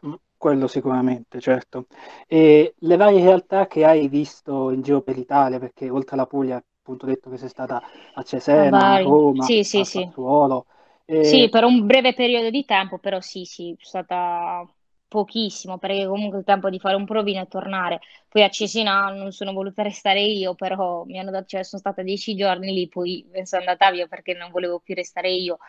Mm, 0.05 0.13
quello 0.35 0.67
sicuramente, 0.67 1.39
certo. 1.39 1.85
E 2.27 2.73
le 2.75 2.95
varie 2.97 3.21
realtà 3.21 3.67
che 3.67 3.85
hai 3.85 4.07
visto 4.07 4.71
in 4.71 4.81
giro 4.81 5.01
per 5.01 5.15
l'Italia, 5.15 5.59
perché 5.59 5.89
oltre 5.89 6.15
alla 6.15 6.25
Puglia 6.25 6.63
appunto 6.83 7.05
detto 7.05 7.29
che 7.29 7.37
sei 7.37 7.49
stata 7.49 7.81
a 8.13 8.23
Cesena, 8.23 8.91
a 8.93 8.97
Roma, 8.97 9.49
sì, 9.49 9.63
sì, 9.63 9.83
a 9.83 9.85
sì. 9.85 10.11
Sassuolo. 10.11 10.65
E- 11.05 11.09
Sì, 11.17 11.47
per 11.49 11.63
un 11.63 11.85
breve 11.85 12.13
periodo 12.13 12.49
di 12.49 12.65
tempo, 12.65 12.99
però 12.99 13.21
sì, 13.21 13.45
sì, 13.45 13.71
è 13.71 13.75
stata 13.83 14.67
pochissimo, 15.07 15.77
perché 15.77 16.05
comunque 16.05 16.39
il 16.39 16.43
tempo 16.43 16.69
di 16.69 16.79
fare 16.79 16.95
un 16.95 17.05
provino 17.05 17.41
e 17.41 17.47
tornare. 17.47 18.01
Poi 18.27 18.43
a 18.43 18.49
Cesena 18.49 19.07
non 19.09 19.31
sono 19.31 19.53
voluta 19.53 19.83
restare 19.83 20.21
io, 20.21 20.53
però 20.55 21.05
mi 21.05 21.17
hanno 21.19 21.31
dato, 21.31 21.45
cioè, 21.47 21.63
sono 21.63 21.79
stata 21.81 22.01
dieci 22.01 22.35
giorni 22.35 22.73
lì, 22.73 22.89
poi 22.89 23.25
sono 23.43 23.61
andata 23.61 23.89
via 23.91 24.07
perché 24.07 24.33
non 24.33 24.51
volevo 24.51 24.79
più 24.79 24.95
restare 24.95 25.31
io 25.31 25.59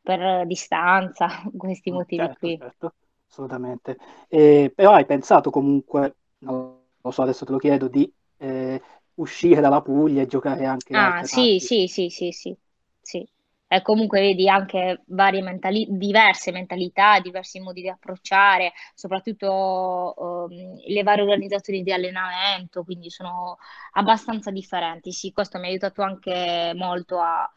per 0.00 0.46
distanza, 0.46 1.28
questi 1.56 1.90
Mm, 1.90 1.92
motivi 1.92 2.30
Certo, 2.30 2.38
qui. 2.38 2.58
certo, 2.58 2.94
assolutamente. 3.28 3.96
E- 4.28 4.72
però 4.74 4.92
hai 4.94 5.04
pensato 5.06 5.50
comunque, 5.50 6.16
non 6.38 6.80
lo 7.00 7.10
so, 7.10 7.22
adesso 7.22 7.44
te 7.44 7.52
lo 7.52 7.58
chiedo, 7.58 7.88
di 7.88 8.12
eh, 8.38 8.80
uscire 9.22 9.60
dalla 9.60 9.80
Puglia 9.82 10.22
e 10.22 10.26
giocare 10.26 10.64
anche 10.66 10.94
Ah, 10.94 11.22
sì, 11.22 11.58
sì, 11.60 11.86
sì, 11.88 12.08
sì, 12.10 12.30
sì, 12.32 12.56
sì. 13.00 13.26
E 13.66 13.80
comunque 13.82 14.20
vedi 14.20 14.48
anche 14.50 15.02
varie 15.06 15.40
mentali- 15.40 15.86
diverse 15.88 16.52
mentalità, 16.52 17.18
diversi 17.20 17.58
modi 17.60 17.80
di 17.80 17.88
approcciare, 17.88 18.72
soprattutto 18.94 20.46
ehm, 20.50 20.76
le 20.86 21.02
varie 21.02 21.22
organizzazioni 21.22 21.82
di 21.82 21.90
allenamento, 21.92 22.84
quindi 22.84 23.08
sono 23.10 23.56
abbastanza 23.92 24.50
differenti. 24.50 25.10
Sì, 25.12 25.32
questo 25.32 25.58
mi 25.58 25.66
ha 25.66 25.68
aiutato 25.70 26.02
anche 26.02 26.72
molto 26.74 27.18
a, 27.18 27.50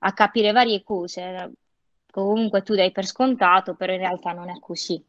a 0.00 0.12
capire 0.12 0.52
varie 0.52 0.82
cose. 0.82 1.52
Comunque 2.10 2.62
tu 2.62 2.74
dai 2.74 2.92
per 2.92 3.06
scontato, 3.06 3.74
però 3.74 3.92
in 3.94 3.98
realtà 4.00 4.32
non 4.32 4.50
è 4.50 4.58
così. 4.60 5.02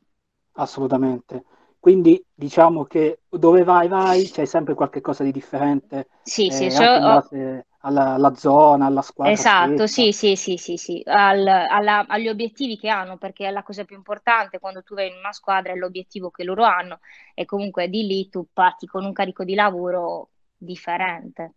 Assolutamente. 0.64 1.46
Quindi 1.86 2.24
diciamo 2.34 2.84
che 2.86 3.22
dove 3.30 3.64
vai, 3.64 3.88
vai, 3.88 4.28
c'è 4.30 4.46
sempre 4.46 4.74
qualche 4.74 5.02
cosa 5.02 5.24
di 5.24 5.32
differente, 5.32 6.08
Sì, 6.24 6.50
sì, 6.52 6.70
eh, 6.70 6.78
ho- 6.78 7.02
base 7.02 7.68
alla, 7.82 8.14
alla 8.16 8.34
zona, 8.36 8.88
alla 8.88 9.02
squadra 9.04 9.48
Esatto, 9.58 9.88
sì, 9.88 10.12
sì, 10.12 10.36
sì, 10.36 10.56
sì, 10.58 10.78
sì, 10.78 11.02
al- 11.06 11.48
alla- 11.48 12.06
agli 12.08 12.28
obiettivi 12.30 12.78
che 12.78 12.90
hanno, 12.90 13.18
perché 13.18 13.48
è 13.48 13.52
la 13.52 13.64
cosa 13.64 13.84
più 13.84 13.96
importante 13.96 14.60
quando 14.60 14.84
tu 14.84 14.94
vai 14.94 15.08
in 15.10 15.18
una 15.18 15.32
squadra 15.34 15.74
è 15.74 15.76
l'obiettivo 15.76 16.30
che 16.30 16.44
loro 16.44 16.64
hanno 16.64 17.00
e 17.34 17.44
comunque 17.46 17.90
di 17.90 18.06
lì 18.06 18.30
tu 18.30 18.46
parti 18.54 18.86
con 18.86 19.04
un 19.04 19.14
carico 19.14 19.44
di 19.44 19.56
lavoro 19.56 20.30
differente. 20.56 21.56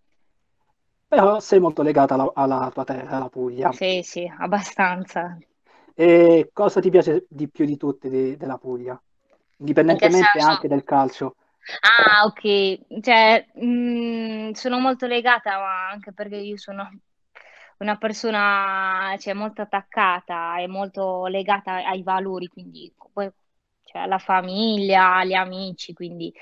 Però 1.07 1.39
sei 1.41 1.61
molto 1.61 1.83
legata 1.83 2.15
alla, 2.15 2.31
alla 2.35 2.71
tua 2.73 2.85
terra, 2.85 3.17
alla 3.17 3.29
Puglia. 3.29 3.71
Sì, 3.71 4.01
sì, 4.03 4.27
abbastanza. 4.39 5.39
E 5.95 6.49
cosa 6.53 6.81
ti 6.81 6.89
piace 6.91 7.27
di 7.29 7.49
più 7.51 7.65
di 7.67 7.77
tutte 7.77 8.09
di- 8.09 8.37
della 8.37 8.57
Puglia? 8.59 9.01
Indipendentemente 9.59 10.39
anche 10.41 10.69
del 10.69 10.85
calcio. 10.85 11.37
Ah, 11.81 12.25
ok, 12.25 13.01
cioè, 13.01 13.47
mh, 13.55 14.53
sono 14.53 14.79
molto 14.79 15.07
legata, 15.07 15.59
ma 15.59 15.91
anche 15.91 16.13
perché 16.13 16.37
io 16.37 16.57
sono 16.57 16.89
una 17.79 17.97
persona, 17.97 19.15
cioè, 19.19 19.35
molto 19.35 19.63
attaccata 19.63 20.59
e 20.59 20.67
molto 20.67 21.27
legata 21.27 21.75
ai 21.87 22.03
valori, 22.03 22.49
quindi 22.49 22.93
cioè, 23.85 24.03
alla 24.03 24.19
famiglia, 24.19 25.17
agli 25.17 25.35
amici, 25.35 25.95
quindi 25.95 26.33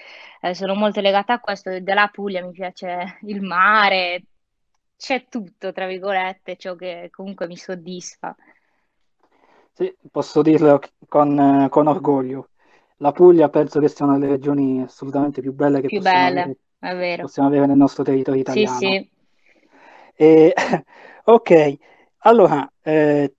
eh, 0.40 0.54
sono 0.54 0.74
molto 0.74 1.00
legata 1.00 1.34
a 1.34 1.40
questo. 1.40 1.80
Della 1.80 2.08
Puglia 2.08 2.44
mi 2.44 2.52
piace 2.52 3.18
il 3.22 3.40
mare, 3.40 4.24
c'è 4.96 5.26
tutto, 5.28 5.72
tra 5.72 5.86
virgolette, 5.86 6.56
ciò 6.56 6.74
che 6.74 7.08
comunque 7.10 7.46
mi 7.46 7.56
soddisfa. 7.56 8.34
Sì, 9.72 9.94
posso 10.10 10.42
dirlo 10.42 10.80
con, 11.06 11.68
con 11.70 11.86
orgoglio. 11.86 12.48
La 12.98 13.10
Puglia 13.12 13.48
penso 13.48 13.80
che 13.80 13.88
sia 13.88 14.04
una 14.04 14.18
delle 14.18 14.32
regioni 14.32 14.82
assolutamente 14.82 15.40
più 15.40 15.54
belle 15.54 15.80
che 15.80 15.88
Più 15.88 16.00
possiamo 16.00 16.26
belle, 16.26 16.56
avere, 16.80 17.18
possiamo 17.18 17.48
avere 17.48 17.64
nel 17.66 17.76
nostro 17.78 18.04
territorio 18.04 18.40
Sì, 18.44 18.66
italiano. 18.66 18.66
sì, 18.66 19.10
E, 20.14 20.52
ok, 21.24 21.76
allora, 22.18 22.70
eh, 22.82 23.34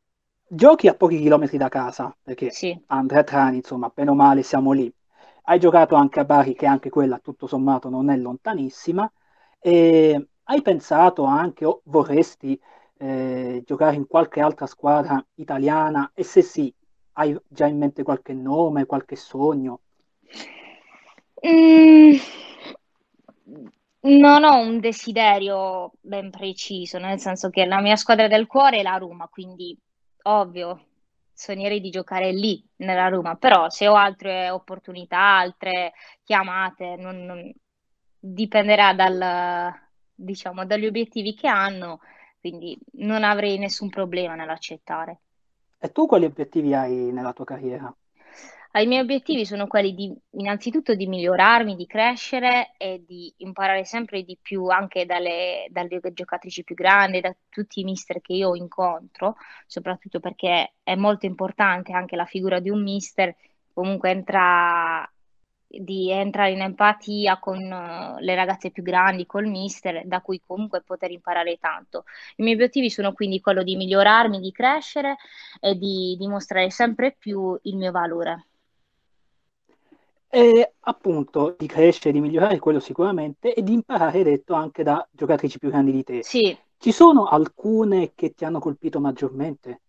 giochi 0.48 0.88
a 0.88 0.96
pochi 0.96 1.18
chilometri 1.20 1.58
da 1.58 1.70
casa, 1.70 2.16
perché 2.22 2.58
sì. 2.58 2.78
Andrea 2.88 3.24
Trani, 3.24 3.58
insomma, 3.58 3.92
bene 3.94 4.12
o 4.12 4.14
male 4.16 4.44
siamo 4.44 4.72
lì. 4.72 4.92
Hai 5.44 5.60
giocato 5.60 5.96
anche 5.96 6.20
a 6.20 6.26
Bari, 6.26 6.54
che 6.56 6.66
anche 6.66 6.90
quella, 6.90 7.20
tutto 7.20 7.48
sommato, 7.48 7.90
non 7.90 8.10
è 8.10 8.18
lontanissima. 8.18 9.12
E 9.60 10.28
hai 10.44 10.62
pensato 10.62 11.24
anche, 11.24 11.66
o 11.66 11.82
vorresti 11.86 12.60
eh, 12.98 13.62
giocare 13.66 13.96
in 13.96 14.08
qualche 14.08 14.42
altra 14.42 14.66
squadra 14.68 15.24
italiana? 15.36 16.12
E 16.14 16.24
se 16.24 16.42
sì, 16.42 16.74
hai 17.18 17.38
già 17.48 17.66
in 17.68 17.78
mente 17.78 18.04
qualche 18.04 18.34
nome, 18.34 18.86
qualche 18.86 19.16
sogno? 19.16 19.82
Mm, 21.44 22.18
non 24.02 24.44
ho 24.44 24.60
un 24.60 24.80
desiderio 24.80 25.92
ben 26.02 26.30
preciso, 26.30 26.98
nel 27.00 27.20
senso 27.20 27.50
che 27.50 27.66
la 27.66 27.82
mia 27.82 27.96
squadra 27.96 28.28
del 28.28 28.48
cuore 28.48 28.80
è 28.80 28.82
la 28.84 28.98
Roma, 28.98 29.28
quindi 29.28 29.78
ovvio, 30.24 30.86
sognerei 31.34 31.82
di 31.82 31.90
giocare 31.90 32.32
lì, 32.32 32.64
nella 32.78 33.08
Roma, 33.10 33.36
però 33.36 33.70
se 33.70 33.88
ho 33.88 33.96
altre 33.96 34.50
opportunità, 34.50 35.20
altre 35.38 35.94
chiamate, 36.24 36.96
non- 36.98 37.26
non- 37.26 37.54
dipenderà 38.20 38.94
dal, 38.94 39.74
diciamo, 40.14 40.66
dagli 40.66 40.86
obiettivi 40.86 41.34
che 41.34 41.48
hanno, 41.48 42.00
quindi 42.40 42.78
non 42.94 43.24
avrei 43.24 43.58
nessun 43.58 43.90
problema 43.90 44.36
nell'accettare. 44.36 45.20
E 45.86 45.88
tu 45.92 46.06
quali 46.06 46.26
obiettivi 46.26 46.74
hai 46.76 47.12
nella 47.12 47.34
tua 47.34 47.46
carriera? 47.46 47.92
Ah, 48.72 48.82
I 48.82 48.86
miei 48.88 49.02
obiettivi 49.02 49.46
sono 49.46 49.66
quelli 49.68 49.94
di, 49.94 50.14
innanzitutto 50.32 50.94
di 50.94 51.08
migliorarmi, 51.08 51.76
di 51.76 51.88
crescere 51.88 52.74
e 52.78 53.04
di 53.06 53.34
imparare 53.38 53.86
sempre 53.86 54.24
di 54.24 54.38
più 54.40 54.68
anche 54.68 55.06
dalle, 55.06 55.68
dalle 55.70 56.00
giocatrici 56.14 56.64
più 56.64 56.76
grandi, 56.76 57.22
da 57.22 57.36
tutti 57.50 57.80
i 57.80 57.84
mister 57.84 58.22
che 58.22 58.34
io 58.34 58.56
incontro, 58.56 59.36
soprattutto 59.66 60.20
perché 60.20 60.76
è 60.84 60.96
molto 60.96 61.26
importante 61.26 61.92
anche 61.94 62.16
la 62.16 62.26
figura 62.26 62.60
di 62.60 62.70
un 62.70 62.84
mister, 62.84 63.36
comunque 63.74 64.12
entra, 64.12 65.10
di 65.68 66.10
entrare 66.12 66.52
in 66.52 66.62
empatia 66.62 67.40
con 67.40 67.60
eh, 67.62 68.16
le 68.22 68.36
ragazze 68.36 68.72
più 68.72 68.84
grandi, 68.84 69.26
col 69.26 69.46
mister, 69.48 70.06
da 70.06 70.22
cui 70.22 70.42
comunque 70.46 70.82
poter 70.82 71.12
imparare 71.12 71.58
tanto. 71.58 72.06
I 72.38 72.44
miei 72.44 72.56
obiettivi 72.56 72.90
sono 72.90 73.14
quindi 73.14 73.40
quello 73.42 73.64
di 73.64 73.76
migliorarmi, 73.76 74.40
di 74.40 74.52
crescere 74.52 75.18
e 75.60 75.76
di 75.78 76.16
dimostrare 76.18 76.70
sempre 76.70 77.16
più 77.18 77.58
il 77.64 77.76
mio 77.78 77.92
valore. 77.92 78.46
E 80.30 80.74
appunto 80.82 81.56
di 81.58 81.68
crescere, 81.68 82.14
di 82.14 82.22
migliorare 82.22 82.60
quello 82.60 82.80
sicuramente 82.80 83.54
e 83.54 83.62
di 83.64 83.74
imparare, 83.74 84.24
detto, 84.24 84.54
anche 84.54 84.84
da 84.84 85.06
giocatrici 85.12 85.60
più 85.60 85.70
grandi 85.70 85.92
di 85.92 86.04
te. 86.04 86.28
Sì, 86.28 86.56
Ci 86.78 86.92
sono 86.92 87.26
alcune 87.26 88.14
che 88.16 88.34
ti 88.34 88.46
hanno 88.46 88.60
colpito 88.60 89.00
maggiormente? 89.00 89.82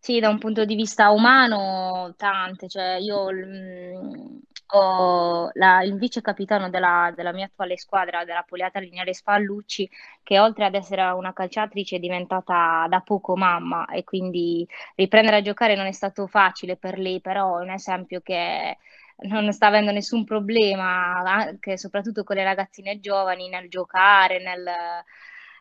Sì, 0.00 0.18
da 0.20 0.28
un 0.28 0.38
punto 0.38 0.64
di 0.64 0.74
vista 0.74 1.10
umano, 1.10 2.14
tante, 2.16 2.68
cioè 2.68 2.96
io 2.96 3.30
mm, 3.32 4.38
ho 4.72 5.50
la- 5.54 5.82
il 5.82 5.96
vice 5.96 6.20
capitano 6.20 6.70
della, 6.70 7.12
della 7.14 7.32
mia 7.32 7.46
attuale 7.46 7.76
squadra, 7.76 8.24
della 8.24 8.42
Poliata 8.46 8.78
Lignare 8.80 9.12
Spallucci, 9.14 9.88
che 10.22 10.38
oltre 10.38 10.64
ad 10.64 10.74
essere 10.74 11.02
una 11.10 11.32
calciatrice 11.32 11.96
è 11.96 11.98
diventata 11.98 12.86
da 12.88 13.00
poco 13.00 13.36
mamma 13.36 13.86
e 13.86 14.04
quindi 14.04 14.66
riprendere 14.94 15.36
a 15.38 15.42
giocare 15.42 15.74
non 15.76 15.86
è 15.86 15.92
stato 15.92 16.26
facile 16.26 16.76
per 16.76 16.98
lei, 16.98 17.20
però 17.20 17.58
è 17.58 17.62
un 17.62 17.70
esempio 17.70 18.20
che 18.20 18.78
non 19.22 19.52
sta 19.52 19.66
avendo 19.66 19.90
nessun 19.92 20.24
problema, 20.24 21.18
anche 21.24 21.76
soprattutto 21.76 22.24
con 22.24 22.36
le 22.36 22.44
ragazzine 22.44 23.00
giovani, 23.00 23.48
nel 23.48 23.68
giocare, 23.68 24.42
nel 24.42 24.64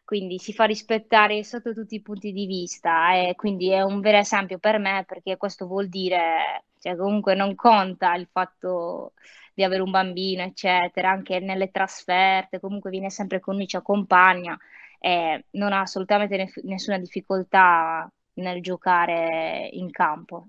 quindi 0.10 0.40
si 0.40 0.54
fa 0.54 0.64
rispettare 0.64 1.44
sotto 1.44 1.72
tutti 1.72 1.94
i 1.94 2.02
punti 2.02 2.32
di 2.32 2.48
vista 2.48 3.14
e 3.14 3.36
quindi 3.36 3.70
è 3.70 3.84
un 3.84 4.00
vero 4.00 4.18
esempio 4.18 4.58
per 4.58 4.80
me 4.80 5.04
perché 5.08 5.38
questo 5.38 5.68
vuol 5.68 5.88
dire, 5.88 6.64
cioè 6.80 6.96
comunque 6.96 7.36
non 7.36 7.54
conta 7.54 8.16
il 8.16 8.28
fatto 8.32 9.14
di 9.54 9.64
avere 9.64 9.84
un 9.84 9.92
bambino, 9.92 10.42
eccetera, 10.42 11.12
anche 11.12 11.40
nelle 11.40 11.70
trasferte, 11.70 12.60
comunque 12.60 12.90
viene 12.90 13.12
sempre 13.12 13.40
con 13.40 13.58
noi, 13.58 13.68
ci 13.68 13.76
accompagna 13.76 14.58
e 14.98 15.46
non 15.52 15.74
ha 15.74 15.82
assolutamente 15.82 16.38
nef- 16.38 16.64
nessuna 16.64 16.98
difficoltà 16.98 18.12
nel 18.34 18.64
giocare 18.64 19.70
in 19.74 19.92
campo. 19.92 20.48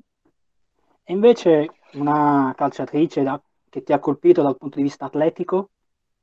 E 1.04 1.12
invece 1.12 1.68
una 1.96 2.54
calciatrice 2.56 3.22
da- 3.22 3.42
che 3.68 3.82
ti 3.82 3.92
ha 3.92 3.98
colpito 3.98 4.40
dal 4.40 4.56
punto 4.56 4.78
di 4.78 4.84
vista 4.84 5.04
atletico? 5.04 5.68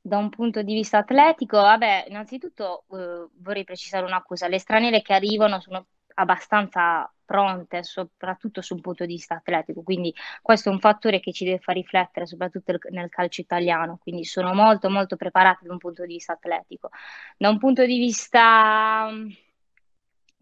Da 0.08 0.16
un 0.16 0.30
punto 0.30 0.62
di 0.62 0.72
vista 0.72 0.98
atletico, 0.98 1.58
vabbè, 1.58 2.06
innanzitutto 2.08 2.84
eh, 2.92 3.28
vorrei 3.42 3.64
precisare 3.64 4.06
una 4.06 4.22
cosa, 4.22 4.48
le 4.48 4.58
straniere 4.58 5.02
che 5.02 5.12
arrivano 5.12 5.60
sono 5.60 5.86
abbastanza 6.14 7.12
pronte, 7.26 7.82
soprattutto 7.82 8.62
sul 8.62 8.80
punto 8.80 9.04
di 9.04 9.12
vista 9.12 9.34
atletico, 9.34 9.82
quindi 9.82 10.14
questo 10.40 10.70
è 10.70 10.72
un 10.72 10.80
fattore 10.80 11.20
che 11.20 11.30
ci 11.30 11.44
deve 11.44 11.58
far 11.58 11.74
riflettere, 11.74 12.24
soprattutto 12.26 12.72
nel 12.90 13.10
calcio 13.10 13.42
italiano, 13.42 13.98
quindi 13.98 14.24
sono 14.24 14.54
molto 14.54 14.88
molto 14.88 15.16
preparate 15.16 15.66
da 15.66 15.72
un 15.72 15.78
punto 15.78 16.06
di 16.06 16.14
vista 16.14 16.32
atletico. 16.32 16.88
Da 17.36 17.50
un 17.50 17.58
punto 17.58 17.84
di 17.84 17.98
vista 17.98 19.10
mm, 19.10 19.28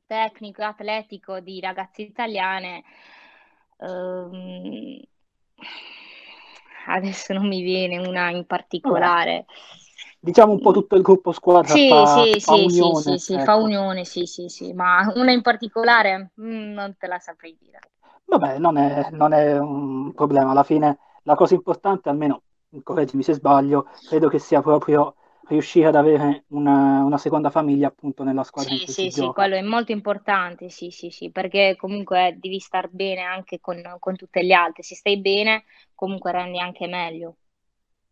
tecnico 0.07 0.61
e 0.63 0.65
atletico 0.65 1.41
di 1.41 1.59
ragazze 1.59 2.03
italiane, 2.03 2.85
ehm, 3.79 5.01
adesso 6.87 7.33
non 7.33 7.47
mi 7.49 7.63
viene 7.63 7.99
una 7.99 8.31
in 8.31 8.47
particolare. 8.47 9.47
diciamo 10.21 10.53
un 10.53 10.61
po' 10.61 10.73
tutto 10.73 10.97
il 10.97 11.03
gruppo 11.03 11.33
squadra 11.33 11.77
Sì, 11.77 11.87
fa, 11.87 12.07
sì, 12.07 12.41
fa 12.41 12.55
sì, 12.69 12.95
unione, 12.95 12.95
sì, 12.95 13.19
sì, 13.19 13.39
fa 13.39 13.57
ecco. 13.57 13.57
unione, 13.57 14.05
sì, 14.07 14.25
sì, 14.27 14.49
sì, 14.49 14.73
ma 14.73 15.13
una 15.17 15.33
in 15.33 15.43
particolare 15.43 16.31
mm, 16.41 16.73
non 16.73 16.97
te 16.97 17.07
la 17.07 17.19
saprei 17.19 17.57
dire. 17.59 17.79
Vabbè, 18.25 18.59
non 18.59 18.77
è, 18.77 19.11
non 19.13 19.33
è 19.33 19.59
un 19.59 20.13
problema. 20.15 20.51
Alla 20.51 20.63
fine 20.65 20.99
la 21.23 21.35
cosa 21.35 21.55
importante, 21.55 22.09
almeno, 22.09 22.43
correggimi 22.83 23.23
se 23.23 23.35
sbaglio, 23.35 23.89
credo 24.05 24.29
che 24.29 24.39
sia 24.39 24.61
proprio 24.63 25.15
riuscire 25.49 25.87
ad 25.89 25.95
avere 25.97 26.45
una, 26.49 27.03
una 27.05 27.19
seconda 27.19 27.51
famiglia 27.51 27.89
appunto 27.89 28.23
nella 28.25 28.45
squadra 28.45 28.77
Sì, 28.77 28.87
sì, 28.89 29.11
sì, 29.13 29.31
quello 29.31 29.55
è 29.55 29.63
molto 29.63 29.93
importante, 29.93 30.69
sì, 30.69 30.91
sì, 30.91 31.11
sì, 31.11 31.31
perché 31.31 31.77
comunque 31.77 32.37
devi 32.41 32.59
star 32.59 32.89
bene 32.89 33.21
anche 33.23 33.61
con, 33.61 33.81
con 34.01 34.17
tutte 34.17 34.43
le 34.43 34.53
altre. 34.55 34.83
Se 34.83 34.97
stai 34.97 35.21
bene, 35.21 35.65
comunque 35.95 36.33
rendi 36.33 36.59
anche 36.59 36.89
meglio. 36.89 37.37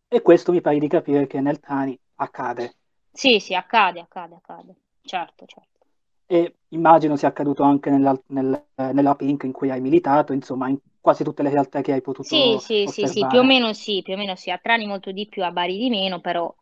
E 0.09 0.23
questo 0.23 0.51
mi 0.51 0.63
pare 0.63 0.79
di 0.79 0.89
capire 0.89 1.27
che 1.27 1.43
nel 1.43 1.61
Trani 1.61 1.95
accade. 2.15 2.77
Sì, 3.13 3.41
sì, 3.41 3.55
accade, 3.55 4.01
accade, 4.01 4.35
accade. 4.35 4.75
Certo, 5.01 5.47
certo. 5.47 5.87
E 6.27 6.57
immagino 6.69 7.17
sia 7.17 7.29
accaduto 7.29 7.63
anche 7.63 7.89
nella, 7.91 8.15
nel- 8.27 8.67
nella 8.77 9.15
Pink 9.15 9.45
in 9.45 9.53
cui 9.53 9.71
hai 9.71 9.81
militato, 9.81 10.33
insomma, 10.35 10.69
in 10.69 10.79
quasi 11.01 11.25
tutte 11.25 11.43
le 11.43 11.51
realtà 11.51 11.81
che 11.81 11.93
hai 11.93 12.01
Sì, 12.19 12.57
potuto 12.57 12.59
sì, 12.59 12.87
sì, 12.89 13.07
sì, 13.07 13.27
più 13.27 13.39
o 13.41 13.45
meno 13.45 13.73
sì, 13.73 14.01
più 14.03 14.15
o 14.15 14.17
meno 14.17 14.35
sì. 14.35 14.51
A 14.51 14.59
Trani 14.59 14.87
molto 14.87 15.13
di 15.13 15.27
più, 15.29 15.45
a 15.45 15.51
Bari 15.53 15.77
di 15.79 15.89
meno, 15.91 16.21
però 16.21 16.53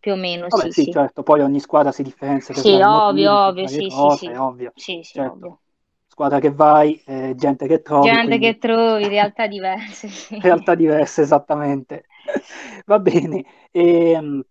più 0.00 0.12
o 0.12 0.16
meno 0.16 0.50
Vabbè, 0.50 0.68
sì, 0.70 0.72
sì, 0.72 0.88
sì. 0.90 0.90
certo, 0.90 1.22
poi 1.22 1.40
ogni 1.42 1.60
squadra 1.60 1.92
si 1.92 2.02
differenzia 2.02 2.54
per 2.54 2.64
Sì, 2.64 2.80
ovvio, 2.82 3.06
ovvio, 3.06 3.66
sì, 3.66 3.80
cose, 3.84 4.10
sì. 4.10 4.36
ovvio. 4.36 4.72
Sì, 4.74 5.02
sì, 5.04 5.22
Certo, 5.22 5.24
ovvio. 5.24 5.60
squadra 6.06 6.40
che 6.40 6.50
vai, 6.52 7.00
eh, 7.06 7.34
gente 7.36 7.66
che 7.68 7.82
trovi, 7.82 8.18
Gente 8.18 8.20
quindi 8.20 8.52
che 8.52 8.58
trovi, 8.58 9.06
realtà 9.08 9.46
diverse, 9.46 10.08
sì. 10.08 10.40
realtà 10.40 10.74
diverse 10.74 11.22
esattamente. 11.22 12.06
Va 12.86 12.98
bene. 12.98 13.44
Ehm, 13.70 14.42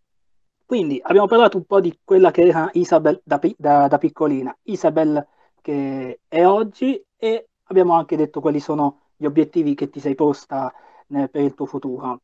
quindi 0.66 1.00
abbiamo 1.04 1.28
parlato 1.28 1.58
un 1.58 1.66
po' 1.66 1.80
di 1.82 1.98
quella 2.04 2.32
che 2.32 2.44
era 2.48 2.70
Isabel 2.74 3.22
da, 3.24 3.40
da- 3.58 3.88
da 3.88 3.98
piccolina, 3.98 4.56
Isabel 4.64 5.26
che 5.62 6.22
è 6.28 6.46
oggi 6.46 7.04
e 7.18 7.50
abbiamo 7.64 7.94
anche 7.94 8.16
detto 8.16 8.40
quali 8.42 8.60
sono 8.60 9.10
gli 9.16 9.26
obiettivi 9.26 9.74
che 9.76 9.90
ti 9.90 10.00
sei 10.00 10.16
posta 10.16 10.72
eh, 11.10 11.28
per 11.30 11.42
il 11.44 11.54
tuo 11.56 11.66
futuro. 11.66 12.22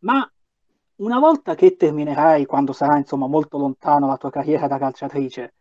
Ma 0.00 0.28
una 0.96 1.18
volta 1.18 1.54
che 1.54 1.76
terminerai, 1.76 2.46
quando 2.46 2.72
sarà 2.72 2.96
insomma 2.98 3.26
molto 3.26 3.58
lontano 3.58 4.06
la 4.06 4.16
tua 4.16 4.30
carriera 4.30 4.66
da 4.66 4.78
calciatrice, 4.78 5.54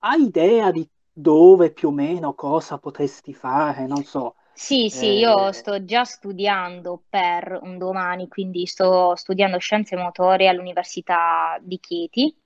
hai 0.00 0.22
idea 0.22 0.70
di 0.70 0.88
dove 1.12 1.72
più 1.72 1.88
o 1.88 1.92
meno 1.92 2.34
cosa 2.34 2.78
potresti 2.78 3.34
fare? 3.34 3.86
Non 3.86 4.04
so. 4.04 4.34
Sì, 4.52 4.88
sì, 4.90 5.18
io 5.18 5.48
eh, 5.48 5.52
sto 5.52 5.84
già 5.84 6.04
studiando 6.04 7.04
per 7.08 7.58
un 7.62 7.78
domani, 7.78 8.26
quindi 8.26 8.66
sto 8.66 9.14
studiando 9.14 9.58
scienze 9.58 9.96
motorie 9.96 10.48
all'Università 10.48 11.58
di 11.62 11.78
Chieti 11.78 12.36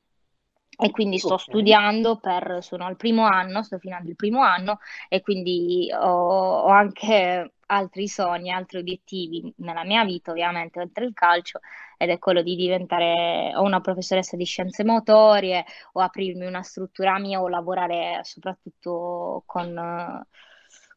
e 0.79 0.91
quindi 0.91 1.19
sto 1.19 1.35
ok. 1.35 1.39
studiando 1.39 2.19
per, 2.19 2.59
sono 2.61 2.85
al 2.85 2.97
primo 2.97 3.25
anno, 3.27 3.63
sto 3.63 3.79
finendo 3.79 4.11
il 4.11 4.17
primo 4.17 4.43
anno 4.43 4.79
e 5.09 5.21
quindi 5.23 5.91
ho, 5.93 6.61
ho 6.61 6.69
anche 6.69 7.55
altri 7.73 8.07
sogni, 8.09 8.51
altri 8.51 8.79
obiettivi 8.79 9.53
nella 9.59 9.85
mia 9.85 10.05
vita, 10.05 10.31
ovviamente, 10.31 10.81
oltre 10.81 11.05
il 11.07 11.15
calcio, 11.15 11.61
ed 11.97 12.11
è 12.11 12.19
quello 12.19 12.43
di 12.43 12.57
diventare 12.57 13.53
o 13.55 13.63
una 13.63 13.81
professoressa 13.81 14.37
di 14.37 14.45
scienze 14.45 14.85
motorie 14.85 15.65
o 15.93 16.01
aprirmi 16.01 16.47
una 16.47 16.63
struttura 16.63 17.19
mia 17.19 17.41
o 17.41 17.49
lavorare 17.49 18.21
soprattutto 18.25 19.43
con, 19.47 20.25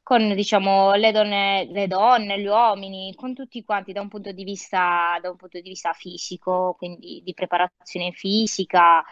con, 0.04 0.34
diciamo, 0.36 0.94
le 0.96 1.12
donne, 1.12 1.66
le 1.72 1.88
donne, 1.88 2.40
gli 2.40 2.48
uomini, 2.48 3.14
con 3.16 3.34
tutti 3.34 3.64
quanti 3.64 3.92
da 3.94 4.02
un 4.02 4.08
punto 4.10 4.32
di 4.32 4.44
vista, 4.44 5.18
da 5.22 5.30
un 5.30 5.36
punto 5.38 5.60
di 5.60 5.70
vista 5.70 5.94
fisico, 5.94 6.76
quindi 6.78 7.22
di 7.24 7.34
preparazione 7.34 8.12
fisica 8.12 9.04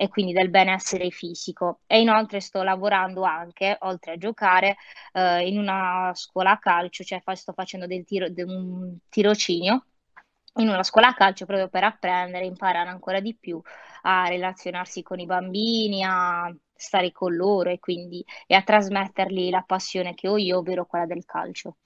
e 0.00 0.08
quindi 0.08 0.32
del 0.32 0.48
benessere 0.50 1.10
fisico. 1.10 1.80
E 1.86 2.00
inoltre 2.00 2.40
sto 2.40 2.62
lavorando 2.62 3.22
anche, 3.24 3.76
oltre 3.80 4.12
a 4.12 4.16
giocare, 4.16 4.76
eh, 5.12 5.48
in 5.48 5.58
una 5.58 6.12
scuola 6.14 6.56
calcio, 6.58 7.02
cioè 7.02 7.20
sto 7.34 7.52
facendo 7.52 7.86
del 7.88 8.04
tiro, 8.04 8.28
de- 8.30 8.44
un 8.44 8.96
tirocinio 9.08 9.84
in 10.56 10.68
una 10.68 10.82
scuola 10.82 11.14
calcio 11.14 11.46
proprio 11.46 11.68
per 11.68 11.84
apprendere, 11.84 12.44
imparare 12.46 12.88
ancora 12.88 13.20
di 13.20 13.36
più 13.36 13.60
a 14.02 14.26
relazionarsi 14.28 15.02
con 15.02 15.18
i 15.20 15.26
bambini, 15.26 16.02
a 16.04 16.52
stare 16.74 17.12
con 17.12 17.34
loro 17.34 17.70
e 17.70 17.78
quindi 17.78 18.24
e 18.46 18.54
a 18.54 18.62
trasmettergli 18.62 19.50
la 19.50 19.62
passione 19.62 20.14
che 20.14 20.28
ho 20.28 20.36
io, 20.36 20.58
ovvero 20.58 20.86
quella 20.86 21.06
del 21.06 21.24
calcio. 21.24 21.76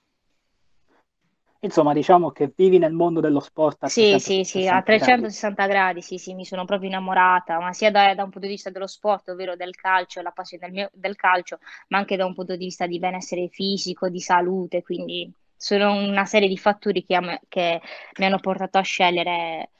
Insomma, 1.65 1.93
diciamo 1.93 2.33
che 2.33 2.53
vivi 2.57 2.79
nel 2.79 2.93
mondo 2.93 3.21
dello 3.21 3.39
sport 3.39 3.85
a 3.85 3.89
Sì, 3.89 4.19
sì, 4.19 4.43
sì, 4.45 4.67
a 4.67 4.83
360 4.83 4.83
gradi. 4.83 5.21
360 5.23 5.67
gradi, 5.67 6.03
sì, 6.03 6.19
sì, 6.19 6.35
mi 6.35 6.45
sono 6.45 6.65
proprio 6.65 6.89
innamorata, 6.89 7.61
ma 7.61 7.73
sia 7.73 7.91
da, 7.93 8.15
da 8.17 8.25
un 8.25 8.31
punto 8.31 8.47
di 8.49 8.55
vista 8.55 8.71
dello 8.71 8.89
sport, 8.89 9.29
ovvero 9.29 9.55
del 9.55 9.77
calcio, 9.77 10.23
la 10.23 10.33
passione 10.33 10.65
del, 10.67 10.73
mio- 10.75 10.91
del 10.93 11.15
calcio, 11.15 11.59
ma 11.89 11.99
anche 11.99 12.17
da 12.17 12.27
un 12.27 12.35
punto 12.35 12.57
di 12.57 12.65
vista 12.65 12.87
di 12.89 12.99
benessere 12.99 13.49
fisico, 13.49 14.09
di 14.09 14.21
salute, 14.21 14.83
quindi 14.83 15.33
sono 15.57 15.93
una 15.95 16.25
serie 16.25 16.49
di 16.49 16.59
fattori 16.59 17.05
che, 17.05 17.21
me- 17.21 17.41
che 17.49 17.81
mi 18.19 18.25
hanno 18.25 18.41
portato 18.41 18.79
a 18.79 18.83
scegliere 18.83 19.71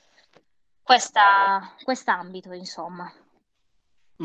questa, 0.83 1.75
quest'ambito, 1.83 2.53
insomma. 2.53 3.13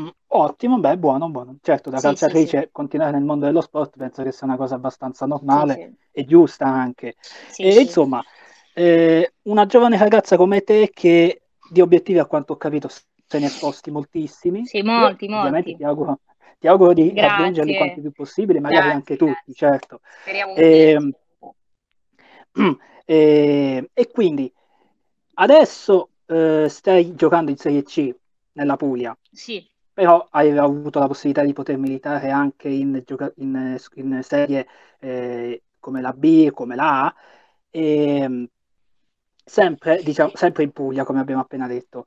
Mm, 0.00 0.08
ottimo, 0.28 0.78
beh, 0.78 0.96
buono, 0.98 1.28
buono. 1.30 1.56
Certo, 1.60 1.90
da 1.90 2.00
Sì, 2.00 2.14
sì, 2.16 2.34
sì, 2.34 2.56
calciatrice 2.56 2.68
continuare 2.72 3.12
nel 3.12 3.24
mondo 3.24 3.46
dello 3.46 3.60
sport 3.60 3.96
penso 3.96 4.22
che 4.22 4.32
sia 4.32 4.46
una 4.46 4.56
cosa 4.56 4.74
abbastanza 4.76 5.26
sì, 5.44 5.66
normale 5.66 5.82
sì, 5.82 5.96
e 6.10 6.24
giusta 6.24 6.66
anche. 6.66 7.16
sì, 7.46 7.70
E 7.70 7.72
sì, 7.72 7.80
insomma, 7.80 8.24
eh, 8.72 9.34
una 9.42 9.66
giovane 9.66 9.96
ragazza 9.98 10.36
come 10.36 10.62
te 10.62 10.90
che 10.92 11.42
di 11.70 11.80
obiettivi, 11.80 12.18
a 12.18 12.26
quanto 12.26 12.52
ho 12.54 12.56
capito, 12.56 12.88
se 12.88 13.38
ne 13.38 13.46
è 13.46 13.48
esposti 13.48 13.90
moltissimi, 13.90 14.68
sì, 14.68 14.82
io 14.92 15.08
molti, 15.08 15.26
ovviamente 15.30 15.72
molti. 15.72 15.74
ti 15.74 15.84
auguro, 15.84 16.20
ti 16.58 16.66
auguro 16.68 16.92
di 16.92 17.12
raggiungerli 17.16 17.74
quanti 17.74 18.00
Grazie, 18.00 18.00
più 18.00 18.12
possibile, 18.12 18.60
magari 18.60 18.90
anche 18.90 19.16
grazie, 19.16 19.16
tutti, 19.16 19.52
grazie. 19.52 19.54
certo. 19.54 20.00
Speriamo 20.20 20.52
E, 20.52 20.96
uniti. 20.96 21.10
e- 23.04 23.90
e 23.94 24.10
quindi 24.10 24.52
adesso 25.34 26.10
eh, 26.26 26.66
stai 26.68 27.14
giocando 27.14 27.50
in 27.50 27.56
Serie 27.56 27.82
C 27.82 28.14
nella 28.52 28.76
Puglia 28.76 29.16
Sì, 29.32 29.66
però 29.98 30.28
hai 30.30 30.56
avuto 30.56 31.00
la 31.00 31.08
possibilità 31.08 31.42
di 31.42 31.52
poter 31.52 31.76
militare 31.76 32.30
anche 32.30 32.68
in, 32.68 33.02
in- 33.36 33.76
in 33.94 34.20
serie 34.22 34.68
eh, 35.00 35.64
come 35.80 36.00
la 36.00 36.12
B, 36.12 36.50
come 36.52 36.76
la 36.76 37.06
A, 37.06 37.14
e, 37.70 38.28
mh, 38.28 38.44
sempre, 39.44 40.00
diciamo, 40.04 40.30
sempre 40.34 40.62
in 40.62 40.70
Puglia, 40.72 41.04
come 41.04 41.18
abbiamo 41.20 41.40
appena 41.40 41.66
detto. 41.66 42.06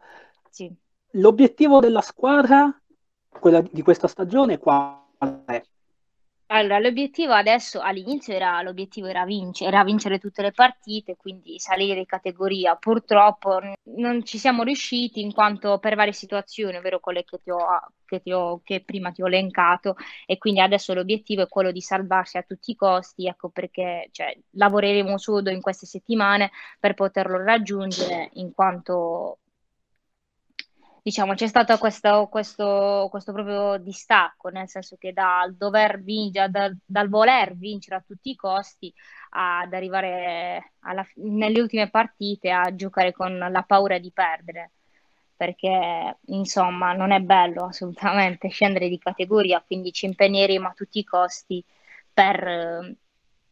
sì. 0.51 0.75
L'obiettivo 1.11 1.79
della 1.79 2.01
squadra, 2.01 2.69
quella 3.29 3.61
di 3.61 3.81
questa 3.81 4.07
stagione, 4.07 4.57
qual 4.57 5.43
è? 5.45 5.63
Allora, 6.53 6.79
l'obiettivo 6.79 7.31
adesso 7.31 7.79
all'inizio 7.79 8.33
era 8.33 8.61
l'obiettivo 8.61 9.07
era 9.07 9.23
vincere, 9.23 9.69
era 9.71 9.85
vincere 9.85 10.19
tutte 10.19 10.41
le 10.41 10.51
partite, 10.51 11.15
quindi 11.15 11.57
salire 11.59 11.99
in 11.99 12.05
categoria. 12.05 12.75
Purtroppo 12.75 13.59
n- 13.61 13.73
non 13.95 14.25
ci 14.25 14.37
siamo 14.37 14.63
riusciti 14.63 15.21
in 15.21 15.31
quanto 15.31 15.79
per 15.79 15.95
varie 15.95 16.11
situazioni, 16.11 16.75
ovvero 16.75 16.99
quelle 16.99 17.23
che 17.23 17.39
ti 17.41 17.49
ho, 17.51 17.65
che 18.03 18.21
ti 18.21 18.33
ho- 18.33 18.59
che 18.65 18.83
prima 18.83 19.11
ti 19.11 19.21
ho 19.21 19.27
elencato, 19.27 19.95
e 20.25 20.37
quindi 20.37 20.59
adesso 20.59 20.93
l'obiettivo 20.93 21.41
è 21.43 21.47
quello 21.47 21.71
di 21.71 21.79
salvarsi 21.81 22.37
a 22.37 22.43
tutti 22.43 22.71
i 22.71 22.75
costi, 22.75 23.27
ecco 23.27 23.49
perché 23.49 24.09
cioè, 24.11 24.37
lavoreremo 24.51 25.17
sodo 25.17 25.49
in 25.51 25.61
queste 25.61 25.85
settimane 25.85 26.51
per 26.81 26.95
poterlo 26.95 27.41
raggiungere, 27.41 28.29
in 28.33 28.53
quanto 28.53 29.39
diciamo, 31.01 31.33
c'è 31.33 31.47
stato 31.47 31.77
questo, 31.77 32.27
questo, 32.29 33.07
questo 33.09 33.33
proprio 33.33 33.77
distacco, 33.77 34.49
nel 34.49 34.69
senso 34.69 34.97
che 34.97 35.13
dal 35.13 35.55
dover 35.55 36.01
vincere, 36.01 36.49
dal, 36.49 36.77
dal 36.85 37.09
voler 37.09 37.55
vincere 37.55 37.97
a 37.97 38.03
tutti 38.05 38.29
i 38.31 38.35
costi 38.35 38.93
ad 39.31 39.73
arrivare 39.73 40.73
alla- 40.81 41.05
nelle 41.15 41.59
ultime 41.61 41.89
partite 41.89 42.51
a 42.51 42.73
giocare 42.75 43.11
con 43.13 43.37
la 43.37 43.63
paura 43.63 43.97
di 43.97 44.11
perdere, 44.11 44.71
perché 45.35 46.17
insomma 46.27 46.93
non 46.93 47.11
è 47.11 47.19
bello 47.19 47.65
assolutamente 47.65 48.49
scendere 48.49 48.87
di 48.89 48.97
categoria, 48.99 49.61
quindi 49.65 49.91
ci 49.91 50.05
impegneremo 50.05 50.67
a 50.67 50.73
tutti 50.73 50.99
i 50.99 51.03
costi 51.03 51.63
per, 52.13 52.95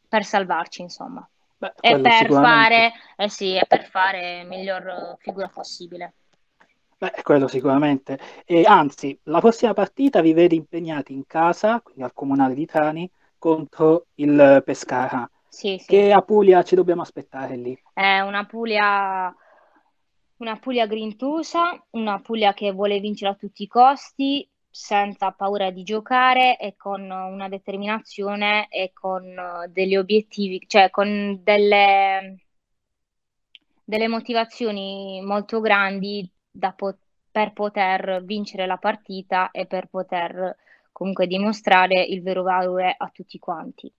per 0.08 0.24
salvarci, 0.26 0.82
insomma, 0.82 1.28
Beh, 1.58 1.74
e 1.82 2.00
per 2.00 2.32
fare, 2.32 2.92
eh 3.18 3.30
sì, 3.30 3.60
per 3.68 3.86
fare 3.86 4.44
miglior 4.44 5.18
figura 5.20 5.48
possibile. 5.48 6.14
Beh, 7.00 7.22
quello 7.24 7.48
sicuramente. 7.48 8.20
E 8.46 8.66
anzi, 8.66 9.18
la 9.24 9.40
prossima 9.40 9.74
partita 9.74 10.22
vi 10.22 10.34
vede 10.34 10.56
impegnati 10.56 11.14
in 11.14 11.26
casa, 11.26 11.80
quindi 11.82 12.04
al 12.04 12.14
Comunale 12.14 12.54
di 12.54 12.66
Trani, 12.66 13.10
contro 13.38 14.08
il 14.16 14.62
Pescara. 14.66 15.30
Sì, 15.48 15.78
sì. 15.80 15.88
Che 15.88 16.12
a 16.12 16.22
Puglia 16.22 16.62
ci 16.64 16.76
dobbiamo 16.76 17.02
aspettare 17.02 17.56
lì? 17.56 17.82
È 17.94 18.20
una 18.20 18.46
Puglia, 18.46 19.34
una 20.38 20.56
Puglia 20.58 20.86
grintosa, 20.86 21.82
una 21.92 22.20
Puglia 22.20 22.54
che 22.54 22.72
vuole 22.72 23.00
vincere 23.00 23.32
a 23.32 23.36
tutti 23.36 23.64
i 23.64 23.68
costi, 23.68 24.48
senza 24.70 25.32
paura 25.32 25.72
di 25.72 25.84
giocare 25.84 26.58
e 26.58 26.76
con 26.76 27.02
una 27.02 27.50
determinazione 27.50 28.68
e 28.70 28.92
con 28.94 29.36
degli 29.70 29.96
obiettivi, 29.96 30.64
cioè 30.68 30.90
con 30.90 31.40
delle, 31.42 32.44
delle 33.84 34.08
motivazioni 34.08 35.22
molto 35.24 35.60
grandi 35.60 36.30
po- 36.76 36.98
per 37.32 37.54
poter 37.54 38.24
vincere 38.24 38.66
la 38.66 38.78
partita 38.78 39.52
e 39.52 39.66
per 39.66 39.88
poter 39.88 40.56
comunque 40.92 41.28
dimostrare 41.28 42.02
il 42.04 42.22
vero 42.22 42.44
valore 42.44 42.94
a 42.98 43.10
tutti 43.14 43.40
quanti. 43.40 43.92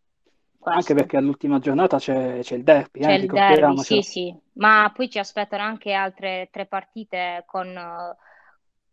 Questo. 0.59 0.79
Anche 0.79 0.94
perché 0.94 1.16
all'ultima 1.16 1.59
giornata 1.59 1.96
c'è, 1.96 2.40
c'è 2.42 2.55
il 2.57 2.64
derby. 2.64 3.01
C'è 3.01 3.12
eh, 3.12 3.14
il 3.14 3.27
derby, 3.27 3.79
sì, 3.79 4.03
sì, 4.03 4.37
ma 4.55 4.92
poi 4.94 5.09
ci 5.09 5.18
aspettano 5.18 5.62
anche 5.62 5.94
altre 5.94 6.49
tre 6.53 6.66
partite 6.66 7.44
con 7.46 7.68
uh, 7.68 8.14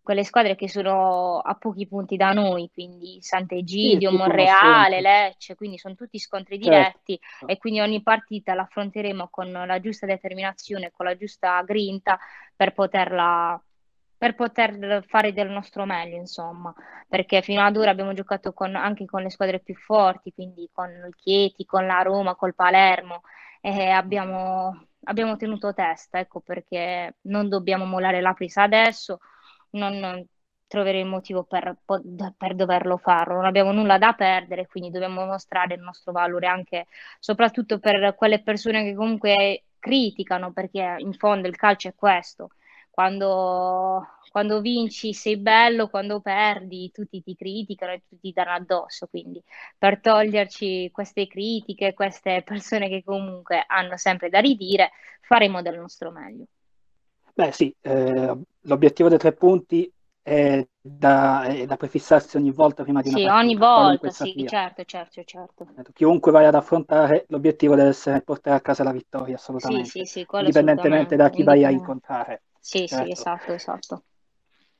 quelle 0.08 0.24
squadre 0.24 0.56
che 0.56 0.70
sono 0.70 1.40
a 1.40 1.56
pochi 1.56 1.86
punti 1.86 2.16
da 2.16 2.32
noi, 2.32 2.70
quindi 2.72 3.18
Sant'Egidio, 3.20 4.10
sì, 4.10 4.16
Monreale, 4.16 5.02
Lecce, 5.02 5.56
quindi 5.56 5.78
sono 5.78 5.96
tutti 5.96 6.18
scontri 6.18 6.56
certo. 6.64 6.70
diretti 6.70 7.20
certo. 7.20 7.48
e 7.48 7.58
quindi 7.58 7.82
ogni 7.82 8.02
partita 8.02 8.54
l'affronteremo 8.54 9.28
con 9.30 9.52
la 9.52 9.82
giusta 9.82 10.06
determinazione, 10.06 10.94
con 10.96 11.08
la 11.08 11.18
giusta 11.18 11.62
grinta 11.64 12.18
per 12.56 12.72
poterla 12.72 13.62
per 14.18 14.34
poter 14.34 15.04
fare 15.06 15.34
del 15.34 15.50
nostro 15.50 15.84
meglio, 15.84 16.16
insomma, 16.16 16.74
perché 17.10 17.42
fino 17.42 17.62
ad 17.62 17.76
ora 17.76 17.92
abbiamo 17.92 18.14
giocato 18.14 18.54
con, 18.54 18.78
anche 18.78 19.04
con 19.04 19.22
le 19.22 19.30
squadre 19.30 19.60
più 19.60 19.76
forti, 19.76 20.32
quindi 20.34 20.70
con 20.72 20.90
il 20.90 21.14
Chieti, 21.18 21.66
con 21.66 21.86
la 21.86 22.02
Roma, 22.02 22.34
col 22.36 22.56
Palermo, 22.56 23.24
e 23.60 23.90
abbiamo, 23.90 24.86
abbiamo 25.04 25.36
tenuto 25.36 25.74
testa, 25.74 26.18
ecco 26.18 26.40
perché 26.40 27.18
non 27.24 27.50
dobbiamo 27.50 27.84
mollare 27.84 28.22
la 28.22 28.34
presa 28.34 28.64
adesso, 28.64 29.20
non 29.72 30.26
troverei 30.68 31.02
il 31.02 31.08
motivo 31.08 31.44
per, 31.44 31.78
per 32.38 32.56
doverlo 32.56 32.98
fare, 32.98 33.34
non 33.34 33.46
abbiamo 33.46 33.72
nulla 33.72 33.98
da 33.98 34.14
perdere, 34.14 34.68
quindi 34.68 34.92
dobbiamo 34.92 35.26
mostrare 35.26 35.76
il 35.76 35.82
nostro 35.82 36.12
valore 36.12 36.48
anche, 36.48 36.88
soprattutto 37.20 37.80
per 37.80 38.16
quelle 38.16 38.42
persone 38.42 38.84
che 38.84 38.94
comunque 38.94 39.64
criticano, 39.80 40.52
perché 40.52 40.96
in 40.98 41.14
fondo 41.14 41.48
il 41.48 41.56
calcio 41.56 41.88
è 41.88 41.96
questo 41.96 42.50
quando, 42.98 44.08
quando 44.32 44.60
vinci 44.60 45.14
sei 45.14 45.38
bello, 45.38 45.88
quando 45.88 46.20
perdi 46.20 46.90
tutti 46.92 47.22
ti 47.22 47.36
criticano 47.36 47.92
e 47.92 48.00
tutti 48.00 48.18
ti 48.20 48.32
danno 48.34 48.54
addosso. 48.54 49.06
Quindi 49.06 49.40
per 49.78 50.00
toglierci 50.00 50.90
queste 50.92 51.28
critiche, 51.28 51.94
queste 51.94 52.42
persone 52.44 52.90
che 52.90 53.04
comunque 53.04 53.64
hanno 53.68 53.98
sempre 53.98 54.30
da 54.30 54.40
ridire, 54.40 54.90
faremo 55.22 55.62
del 55.62 55.78
nostro 55.78 56.10
meglio. 56.10 56.46
Beh 57.36 57.52
sì, 57.52 57.72
eh, 57.82 58.36
l'obiettivo 58.68 59.10
dei 59.10 59.18
tre 59.18 59.34
punti 59.34 59.92
è 60.22 60.66
da, 60.80 61.44
è 61.46 61.66
da, 61.66 61.78
prefissarsi 61.78 62.38
ogni 62.38 62.52
volta 62.52 62.84
prima 62.84 63.02
di 63.02 63.08
una 63.10 63.18
Sì, 63.18 63.24
partita, 63.24 63.40
ogni 63.40 63.56
volta, 63.56 64.12
sì, 64.12 64.46
certo, 64.48 64.84
certo, 64.84 65.24
certo. 65.24 65.68
Chiunque 65.94 66.32
vai 66.32 66.46
ad 66.46 66.56
affrontare, 66.56 67.26
l'obiettivo 67.30 67.76
deve 67.76 67.90
essere 67.90 68.22
portare 68.22 68.58
a 68.58 68.62
casa 68.62 68.84
la 68.84 68.92
vittoria, 68.92 69.36
assolutamente. 69.36 69.90
Sì, 69.90 70.06
sì, 70.06 70.06
sì, 70.06 70.26
indipendentemente 70.40 71.16
da 71.16 71.30
chi 71.30 71.44
vai 71.44 71.64
a 71.64 71.70
incontrare. 71.70 72.44
Sì, 72.60 72.86
certo. 72.86 73.06
sì, 73.06 73.12
esatto, 73.12 73.54
esatto. 73.54 74.04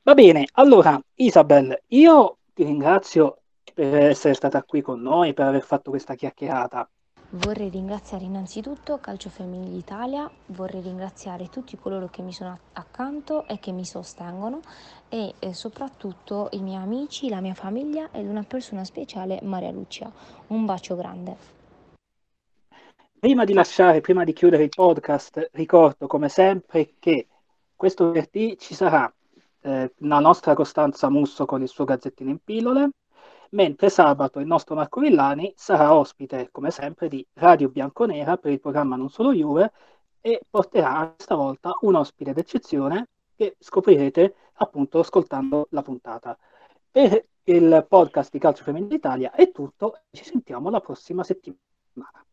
Va 0.02 0.14
bene, 0.14 0.46
allora 0.52 1.00
Isabel, 1.16 1.82
io 1.88 2.38
ti 2.54 2.64
ringrazio 2.64 3.42
per 3.74 3.94
essere 3.94 4.34
stata 4.34 4.62
qui 4.62 4.80
con 4.82 5.00
noi, 5.00 5.32
per 5.34 5.46
aver 5.46 5.62
fatto 5.62 5.90
questa 5.90 6.14
chiacchierata. 6.14 6.90
Vorrei 7.32 7.68
ringraziare 7.68 8.24
innanzitutto 8.24 8.98
Calcio 9.00 9.28
Femminile 9.28 9.76
Italia, 9.76 10.30
vorrei 10.46 10.80
ringraziare 10.80 11.50
tutti 11.50 11.76
coloro 11.76 12.08
che 12.08 12.22
mi 12.22 12.32
sono 12.32 12.58
accanto 12.72 13.46
e 13.46 13.58
che 13.58 13.70
mi 13.70 13.84
sostengono 13.84 14.60
e, 15.10 15.34
e 15.38 15.52
soprattutto 15.52 16.48
i 16.52 16.62
miei 16.62 16.80
amici, 16.80 17.28
la 17.28 17.42
mia 17.42 17.52
famiglia 17.52 18.08
ed 18.12 18.26
una 18.26 18.44
persona 18.44 18.82
speciale, 18.82 19.40
Maria 19.42 19.70
Lucia. 19.70 20.10
Un 20.46 20.64
bacio 20.64 20.96
grande. 20.96 21.36
Prima 23.18 23.44
di 23.44 23.52
lasciare, 23.52 24.00
prima 24.00 24.24
di 24.24 24.32
chiudere 24.32 24.62
il 24.62 24.70
podcast, 24.70 25.50
ricordo 25.52 26.06
come 26.06 26.30
sempre 26.30 26.94
che 26.98 27.26
questo 27.76 28.10
venerdì 28.10 28.56
ci 28.58 28.74
sarà 28.74 29.12
eh, 29.60 29.92
la 29.98 30.18
nostra 30.20 30.54
Costanza 30.54 31.10
Musso 31.10 31.44
con 31.44 31.60
il 31.60 31.68
suo 31.68 31.84
gazzettino 31.84 32.30
in 32.30 32.38
pillole, 32.42 32.88
mentre 33.50 33.88
sabato 33.90 34.38
il 34.40 34.46
nostro 34.46 34.74
Marco 34.74 35.00
Villani 35.00 35.52
sarà 35.56 35.94
ospite, 35.94 36.48
come 36.50 36.70
sempre, 36.70 37.08
di 37.08 37.26
Radio 37.34 37.68
Bianconera 37.68 38.36
per 38.36 38.52
il 38.52 38.60
programma 38.60 38.96
Non 38.96 39.10
Solo 39.10 39.32
Juve 39.32 39.72
e 40.20 40.42
porterà 40.48 41.14
stavolta 41.16 41.76
un 41.82 41.94
ospite 41.94 42.32
d'eccezione 42.32 43.08
che 43.36 43.56
scoprirete 43.58 44.34
appunto 44.54 44.98
ascoltando 44.98 45.68
la 45.70 45.82
puntata. 45.82 46.36
Per 46.90 47.24
il 47.44 47.86
podcast 47.88 48.30
di 48.32 48.38
Calcio 48.38 48.64
Femminile 48.64 48.96
d'Italia 48.96 49.32
è 49.32 49.50
tutto, 49.52 50.00
ci 50.10 50.24
sentiamo 50.24 50.70
la 50.70 50.80
prossima 50.80 51.22
settimana. 51.22 52.24